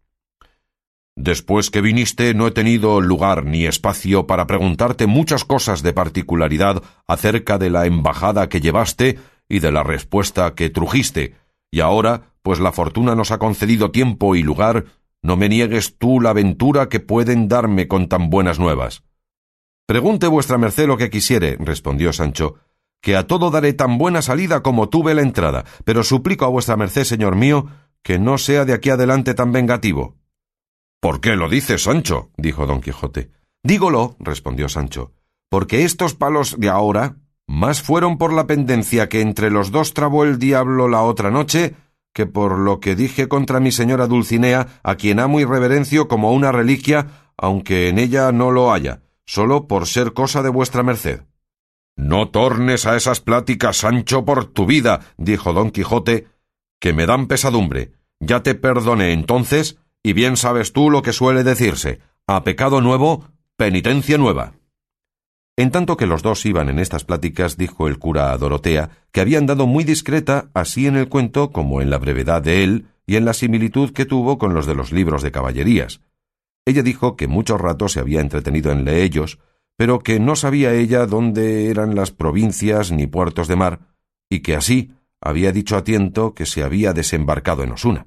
Después 1.16 1.70
que 1.70 1.81
viniste 1.81 2.35
no 2.35 2.49
he 2.49 2.51
tenido 2.51 3.01
lugar 3.01 3.46
ni 3.46 3.64
espacio 3.64 4.27
para 4.27 4.46
preguntarte 4.46 5.07
muchas 5.07 5.46
cosas 5.46 5.83
de 5.83 5.94
particularidad 5.94 6.83
acerca 7.07 7.57
de 7.57 7.70
la 7.70 7.87
embajada 7.87 8.51
que 8.51 8.61
llevaste 8.61 9.18
y 9.49 9.61
de 9.61 9.73
la 9.73 9.85
respuesta 9.85 10.55
que 10.55 10.68
trujiste, 10.68 11.35
y 11.70 11.81
ahora, 11.81 12.35
pues 12.49 12.61
la 12.61 12.73
fortuna 12.73 13.15
nos 13.15 13.31
ha 13.31 13.37
concedido 13.37 13.91
tiempo 13.91 14.35
y 14.35 14.43
lugar, 14.43 14.87
no 15.21 15.37
me 15.37 15.51
niegues 15.51 15.99
tú 15.99 16.19
la 16.19 16.33
ventura 16.33 16.89
que 16.89 16.99
pueden 16.99 17.47
darme 17.47 17.89
con 17.89 18.09
tan 18.09 18.31
buenas 18.31 18.59
nuevas. 18.59 19.03
Pregunte 19.85 20.29
vuestra 20.29 20.57
merced 20.57 20.87
lo 20.87 20.97
que 20.97 21.11
quisiere, 21.11 21.59
respondió 21.61 22.11
Sancho, 22.11 22.55
que 23.03 23.17
a 23.17 23.27
todo 23.27 23.51
daré 23.51 23.75
tan 23.75 23.99
buena 23.99 24.23
salida 24.23 24.63
como 24.63 24.89
tuve 24.89 25.15
la 25.15 25.21
entrada, 25.21 25.67
pero 25.85 26.03
suplico 26.03 26.47
a 26.47 26.49
vuestra 26.49 26.79
merced, 26.79 27.05
señor 27.05 27.37
mío, 27.37 27.67
que 28.03 28.19
no 28.19 28.39
sea 28.39 28.65
de 28.65 28.73
aquí 28.73 28.89
adelante 28.89 29.35
tan 29.35 29.53
vengativo. 29.53 30.17
¿Por 31.03 31.21
qué 31.21 31.37
lo 31.37 31.51
dices, 31.51 31.83
Sancho? 31.83 32.31
dijo 32.39 32.65
don 32.65 32.81
Quijote. 32.81 33.31
Dígolo, 33.63 34.17
respondió 34.21 34.71
Sancho, 34.71 35.13
porque 35.51 35.85
estos 35.85 36.15
palos 36.15 36.59
de 36.59 36.71
ahora 36.71 37.17
más 37.47 37.83
fueron 37.83 38.17
por 38.17 38.33
la 38.33 38.47
pendencia 38.47 39.11
que 39.11 39.21
entre 39.21 39.51
los 39.51 39.71
dos 39.71 39.93
trabó 39.93 40.25
el 40.25 40.39
diablo 40.39 40.89
la 40.89 41.03
otra 41.03 41.31
noche 41.31 41.75
que 42.18 42.26
por 42.26 42.59
lo 42.59 42.81
que 42.81 42.96
dije 42.96 43.28
contra 43.28 43.61
mi 43.61 43.70
señora 43.70 44.09
Dulcinea, 44.09 44.81
a 44.83 44.96
quien 44.96 45.20
amo 45.20 45.38
y 45.38 45.44
reverencio 45.44 46.09
como 46.09 46.33
una 46.33 46.50
reliquia, 46.50 47.31
aunque 47.37 47.88
en 47.88 48.00
ella 48.00 48.33
no 48.33 48.50
lo 48.50 48.72
haya, 48.72 49.02
solo 49.24 49.68
por 49.68 49.87
ser 49.87 50.14
cosa 50.14 50.42
de 50.42 50.48
vuestra 50.48 50.83
merced. 50.83 51.20
No 51.94 52.31
tornes 52.31 52.87
a 52.87 52.96
esas 52.96 53.20
pláticas, 53.20 53.76
Sancho, 53.76 54.24
por 54.24 54.46
tu 54.46 54.66
vida, 54.66 54.98
dijo 55.16 55.52
don 55.52 55.70
Quijote, 55.70 56.26
que 56.81 56.92
me 56.92 57.07
dan 57.07 57.28
pesadumbre. 57.28 57.92
Ya 58.18 58.42
te 58.42 58.57
perdoné 58.57 59.12
entonces, 59.12 59.78
y 60.02 60.12
bien 60.12 60.37
sabes 60.37 60.72
tú 60.72 60.90
lo 60.90 61.02
que 61.02 61.12
suele 61.12 61.44
decirse, 61.44 62.00
a 62.26 62.42
pecado 62.42 62.81
nuevo, 62.81 63.26
penitencia 63.57 64.18
nueva. 64.18 64.54
En 65.59 65.73
tanto 65.73 65.97
que 65.97 66.07
los 66.07 66.23
dos 66.23 66.47
iban 66.47 66.68
en 66.68 66.79
estas 66.79 67.03
pláticas, 67.03 67.57
dijo 67.57 67.88
el 67.88 67.99
cura 67.99 68.31
a 68.31 68.38
Dorotea, 68.38 68.90
que 69.11 69.21
había 69.21 69.38
andado 69.38 69.66
muy 69.66 69.83
discreta 69.83 70.51
así 70.55 70.87
en 70.87 70.94
el 70.94 71.09
cuento 71.09 71.51
como 71.51 71.83
en 71.83 71.90
la 71.90 71.99
brevedad 71.99 72.40
de 72.40 72.62
él 72.62 72.87
y 73.09 73.16
en 73.16 73.25
la 73.25 73.33
similitud 73.33 73.92
que 73.92 74.05
tuvo 74.05 74.38
con 74.38 74.55
los 74.55 74.66
de 74.66 74.77
los 74.77 74.92
libros 74.92 75.21
de 75.21 75.33
caballerías. 75.33 76.01
Ella 76.64 76.85
dijo 76.85 77.16
que 77.16 77.27
mucho 77.27 77.59
rato 77.59 77.88
se 77.88 77.99
había 77.99 78.21
entretenido 78.21 78.71
en 78.71 78.85
leellos, 78.85 79.40
pero 79.77 79.99
que 79.99 80.21
no 80.21 80.37
sabía 80.37 80.75
ella 80.75 81.07
dónde 81.07 81.71
eran 81.71 81.97
las 81.97 82.12
provincias 82.12 82.92
ni 82.92 83.09
puertos 83.09 83.49
de 83.49 83.57
mar, 83.57 83.81
y 84.31 84.42
que 84.42 84.55
así 84.55 84.92
había 85.21 85.51
dicho 85.51 85.77
a 85.77 85.83
tiento 85.83 86.35
que 86.35 86.47
se 86.47 86.62
había 86.62 86.92
desembarcado 86.92 87.64
en 87.64 87.73
Osuna. 87.73 88.07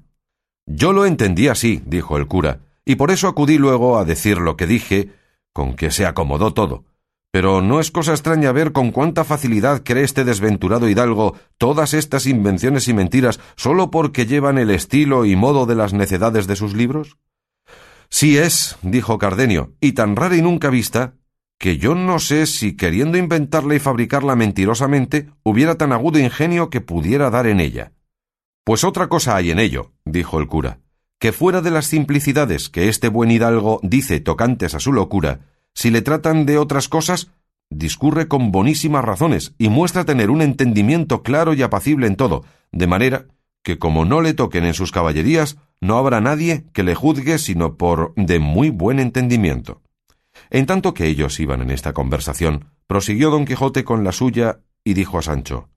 Yo 0.64 0.94
lo 0.94 1.04
entendí 1.04 1.48
así, 1.48 1.82
dijo 1.84 2.16
el 2.16 2.26
cura, 2.26 2.60
y 2.86 2.94
por 2.94 3.10
eso 3.10 3.28
acudí 3.28 3.58
luego 3.58 3.98
a 3.98 4.06
decir 4.06 4.38
lo 4.38 4.56
que 4.56 4.66
dije, 4.66 5.10
con 5.52 5.76
que 5.76 5.90
se 5.90 6.06
acomodó 6.06 6.54
todo 6.54 6.86
pero 7.32 7.62
no 7.62 7.80
es 7.80 7.90
cosa 7.90 8.12
extraña 8.12 8.52
ver 8.52 8.72
con 8.72 8.92
cuánta 8.92 9.24
facilidad 9.24 9.82
cree 9.82 10.04
este 10.04 10.22
desventurado 10.22 10.86
hidalgo 10.88 11.34
todas 11.56 11.94
estas 11.94 12.26
invenciones 12.26 12.88
y 12.88 12.94
mentiras 12.94 13.40
sólo 13.56 13.90
porque 13.90 14.26
llevan 14.26 14.58
el 14.58 14.70
estilo 14.70 15.24
y 15.24 15.34
modo 15.34 15.64
de 15.64 15.74
las 15.74 15.94
necedades 15.94 16.46
de 16.46 16.56
sus 16.56 16.74
libros. 16.74 17.16
Sí 18.10 18.36
es, 18.36 18.76
dijo 18.82 19.16
Cardenio, 19.16 19.72
y 19.80 19.92
tan 19.92 20.14
rara 20.14 20.36
y 20.36 20.42
nunca 20.42 20.68
vista, 20.68 21.14
que 21.58 21.78
yo 21.78 21.94
no 21.94 22.18
sé 22.18 22.44
si 22.46 22.76
queriendo 22.76 23.16
inventarla 23.16 23.74
y 23.76 23.78
fabricarla 23.78 24.36
mentirosamente 24.36 25.30
hubiera 25.42 25.76
tan 25.76 25.92
agudo 25.92 26.18
ingenio 26.18 26.68
que 26.68 26.82
pudiera 26.82 27.30
dar 27.30 27.46
en 27.46 27.60
ella. 27.60 27.92
Pues 28.62 28.84
otra 28.84 29.08
cosa 29.08 29.36
hay 29.36 29.52
en 29.52 29.58
ello, 29.58 29.92
dijo 30.04 30.38
el 30.38 30.48
cura, 30.48 30.80
que 31.18 31.32
fuera 31.32 31.62
de 31.62 31.70
las 31.70 31.86
simplicidades 31.86 32.68
que 32.68 32.90
este 32.90 33.08
buen 33.08 33.30
hidalgo 33.30 33.80
dice 33.82 34.20
tocantes 34.20 34.74
a 34.74 34.80
su 34.80 34.92
locura, 34.92 35.51
si 35.74 35.90
le 35.90 36.02
tratan 36.02 36.46
de 36.46 36.58
otras 36.58 36.88
cosas, 36.88 37.30
discurre 37.70 38.28
con 38.28 38.52
bonísimas 38.52 39.04
razones 39.04 39.54
y 39.58 39.68
muestra 39.68 40.04
tener 40.04 40.30
un 40.30 40.42
entendimiento 40.42 41.22
claro 41.22 41.54
y 41.54 41.62
apacible 41.62 42.06
en 42.06 42.16
todo, 42.16 42.44
de 42.70 42.86
manera 42.86 43.26
que 43.62 43.78
como 43.78 44.04
no 44.04 44.20
le 44.20 44.34
toquen 44.34 44.64
en 44.64 44.74
sus 44.74 44.92
caballerías, 44.92 45.56
no 45.80 45.96
habrá 45.96 46.20
nadie 46.20 46.64
que 46.72 46.82
le 46.82 46.94
juzgue 46.94 47.38
sino 47.38 47.76
por 47.76 48.12
de 48.16 48.38
muy 48.38 48.70
buen 48.70 48.98
entendimiento. 48.98 49.82
En 50.50 50.66
tanto 50.66 50.94
que 50.94 51.06
ellos 51.06 51.38
iban 51.40 51.62
en 51.62 51.70
esta 51.70 51.92
conversación, 51.92 52.66
prosiguió 52.86 53.30
don 53.30 53.44
Quijote 53.44 53.84
con 53.84 54.04
la 54.04 54.12
suya 54.12 54.60
y 54.84 54.94
dijo 54.94 55.18
a 55.18 55.22
Sancho 55.22 55.68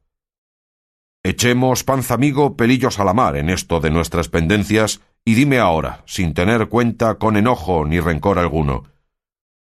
Echemos, 1.24 1.84
panza 1.84 2.14
amigo, 2.14 2.56
pelillos 2.56 3.00
a 3.00 3.04
la 3.04 3.14
mar 3.14 3.36
en 3.36 3.50
esto 3.50 3.80
de 3.80 3.90
nuestras 3.90 4.30
pendencias, 4.30 5.02
y 5.24 5.34
dime 5.34 5.58
ahora, 5.58 6.04
sin 6.06 6.36
tener 6.36 6.68
cuenta 6.70 7.16
con 7.16 7.36
enojo 7.36 7.84
ni 7.86 8.00
rencor 8.00 8.38
alguno, 8.38 8.84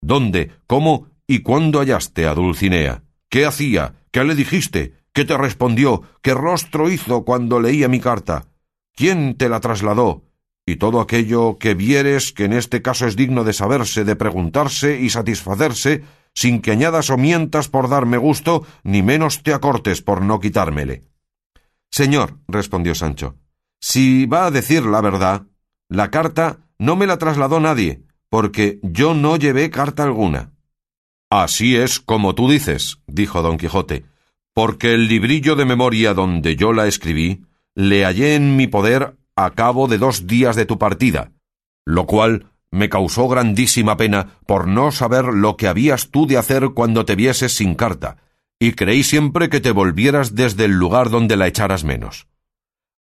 ¿Dónde, 0.00 0.52
cómo 0.66 1.08
y 1.26 1.40
cuándo 1.40 1.80
hallaste 1.80 2.26
a 2.26 2.34
Dulcinea? 2.34 3.02
¿Qué 3.28 3.44
hacía? 3.44 3.94
¿Qué 4.10 4.24
le 4.24 4.34
dijiste? 4.34 4.94
¿Qué 5.12 5.24
te 5.24 5.36
respondió? 5.36 6.02
¿Qué 6.22 6.34
rostro 6.34 6.90
hizo 6.90 7.24
cuando 7.24 7.60
leía 7.60 7.88
mi 7.88 8.00
carta? 8.00 8.46
¿Quién 8.94 9.36
te 9.36 9.48
la 9.48 9.60
trasladó? 9.60 10.24
Y 10.66 10.76
todo 10.76 11.00
aquello 11.00 11.58
que 11.58 11.74
vieres 11.74 12.32
que 12.32 12.44
en 12.44 12.52
este 12.52 12.82
caso 12.82 13.06
es 13.06 13.16
digno 13.16 13.42
de 13.44 13.52
saberse, 13.52 14.04
de 14.04 14.16
preguntarse 14.16 15.00
y 15.00 15.10
satisfacerse, 15.10 16.04
sin 16.34 16.60
que 16.60 16.70
añadas 16.70 17.10
o 17.10 17.16
mientas 17.16 17.68
por 17.68 17.88
darme 17.88 18.16
gusto, 18.16 18.66
ni 18.84 19.02
menos 19.02 19.42
te 19.42 19.54
acortes 19.54 20.02
por 20.02 20.22
no 20.22 20.40
quitármele. 20.40 21.04
Señor, 21.90 22.38
respondió 22.46 22.94
Sancho, 22.94 23.36
si 23.80 24.26
va 24.26 24.46
a 24.46 24.50
decir 24.50 24.84
la 24.84 25.00
verdad, 25.00 25.46
la 25.88 26.10
carta 26.10 26.58
no 26.78 26.96
me 26.96 27.06
la 27.06 27.18
trasladó 27.18 27.60
nadie, 27.60 28.02
porque 28.30 28.78
yo 28.82 29.14
no 29.14 29.36
llevé 29.36 29.70
carta 29.70 30.02
alguna. 30.02 30.52
Así 31.30 31.76
es 31.76 32.00
como 32.00 32.34
tú 32.34 32.50
dices, 32.50 32.98
dijo 33.06 33.42
don 33.42 33.58
Quijote, 33.58 34.04
porque 34.54 34.94
el 34.94 35.08
librillo 35.08 35.56
de 35.56 35.64
memoria 35.64 36.14
donde 36.14 36.56
yo 36.56 36.72
la 36.72 36.86
escribí, 36.86 37.44
le 37.74 38.04
hallé 38.04 38.34
en 38.34 38.56
mi 38.56 38.66
poder 38.66 39.16
a 39.36 39.50
cabo 39.50 39.88
de 39.88 39.98
dos 39.98 40.26
días 40.26 40.56
de 40.56 40.66
tu 40.66 40.78
partida, 40.78 41.32
lo 41.84 42.06
cual 42.06 42.46
me 42.70 42.88
causó 42.88 43.28
grandísima 43.28 43.96
pena 43.96 44.38
por 44.46 44.66
no 44.66 44.90
saber 44.90 45.26
lo 45.26 45.56
que 45.56 45.68
habías 45.68 46.10
tú 46.10 46.26
de 46.26 46.38
hacer 46.38 46.70
cuando 46.74 47.04
te 47.04 47.14
vieses 47.14 47.54
sin 47.54 47.74
carta, 47.74 48.16
y 48.58 48.72
creí 48.72 49.04
siempre 49.04 49.48
que 49.48 49.60
te 49.60 49.70
volvieras 49.70 50.34
desde 50.34 50.64
el 50.64 50.72
lugar 50.72 51.10
donde 51.10 51.36
la 51.36 51.46
echaras 51.46 51.84
menos. 51.84 52.26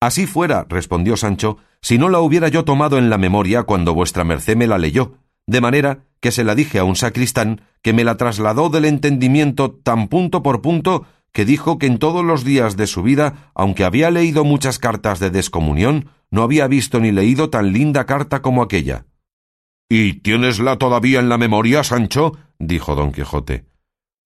Así 0.03 0.27
fuera, 0.27 0.65
respondió 0.67 1.15
Sancho, 1.15 1.59
si 1.81 1.97
no 1.97 2.09
la 2.09 2.19
hubiera 2.19 2.49
yo 2.49 2.65
tomado 2.65 2.97
en 2.97 3.09
la 3.09 3.17
memoria 3.17 3.63
cuando 3.63 3.93
vuestra 3.93 4.25
merced 4.25 4.57
me 4.57 4.67
la 4.67 4.77
leyó, 4.77 5.13
de 5.47 5.61
manera 5.61 6.03
que 6.19 6.33
se 6.33 6.43
la 6.43 6.55
dije 6.55 6.77
a 6.77 6.83
un 6.83 6.97
sacristán 6.97 7.61
que 7.81 7.93
me 7.93 8.03
la 8.03 8.17
trasladó 8.17 8.67
del 8.67 8.83
entendimiento 8.83 9.71
tan 9.71 10.09
punto 10.09 10.43
por 10.43 10.61
punto 10.61 11.05
que 11.31 11.45
dijo 11.45 11.77
que 11.77 11.85
en 11.85 11.99
todos 11.99 12.25
los 12.25 12.43
días 12.43 12.75
de 12.75 12.85
su 12.85 13.01
vida, 13.01 13.49
aunque 13.55 13.85
había 13.85 14.11
leído 14.11 14.43
muchas 14.43 14.77
cartas 14.77 15.21
de 15.21 15.29
descomunión, 15.29 16.09
no 16.29 16.43
había 16.43 16.67
visto 16.67 16.99
ni 16.99 17.13
leído 17.13 17.49
tan 17.49 17.71
linda 17.71 18.05
carta 18.05 18.41
como 18.41 18.61
aquella. 18.61 19.05
¿Y 19.87 20.15
tienesla 20.15 20.77
todavía 20.77 21.21
en 21.21 21.29
la 21.29 21.37
memoria, 21.37 21.81
Sancho? 21.81 22.33
dijo 22.59 22.95
don 22.95 23.13
Quijote. 23.13 23.67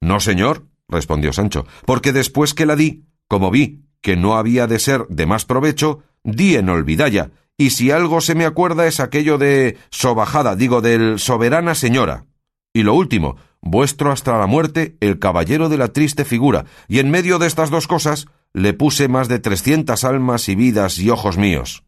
No, 0.02 0.20
señor, 0.22 0.66
respondió 0.90 1.34
Sancho, 1.34 1.68
porque 1.86 2.14
después 2.14 2.56
que 2.56 2.66
la 2.66 2.76
di, 2.76 3.04
como 3.28 3.52
vi 3.52 3.87
que 4.08 4.16
no 4.16 4.38
había 4.38 4.68
de 4.68 4.80
ser 4.80 5.06
de 5.10 5.26
más 5.26 5.44
provecho, 5.44 6.00
di 6.24 6.56
en 6.56 6.70
olvidalla, 6.70 7.32
y 7.58 7.72
si 7.72 7.92
algo 7.92 8.22
se 8.22 8.36
me 8.36 8.46
acuerda 8.46 8.88
es 8.88 9.02
aquello 9.02 9.38
de 9.38 9.76
sobajada, 9.90 10.56
digo, 10.56 10.80
del 10.80 11.20
soberana 11.20 11.76
señora. 11.76 12.26
Y 12.74 12.84
lo 12.84 12.94
último, 12.94 13.36
vuestro 13.60 14.14
hasta 14.14 14.38
la 14.38 14.48
muerte, 14.48 14.96
el 15.02 15.20
caballero 15.20 15.68
de 15.68 15.76
la 15.76 15.90
triste 15.90 16.24
figura, 16.24 16.64
y 16.88 17.00
en 17.00 17.12
medio 17.12 17.38
de 17.38 17.48
estas 17.48 17.70
dos 17.70 17.86
cosas 17.86 18.28
le 18.54 18.72
puse 18.72 19.10
más 19.10 19.28
de 19.28 19.40
trescientas 19.40 20.06
almas 20.06 20.48
y 20.48 20.56
vidas 20.56 21.00
y 21.00 21.10
ojos 21.10 21.38
míos. 21.38 21.84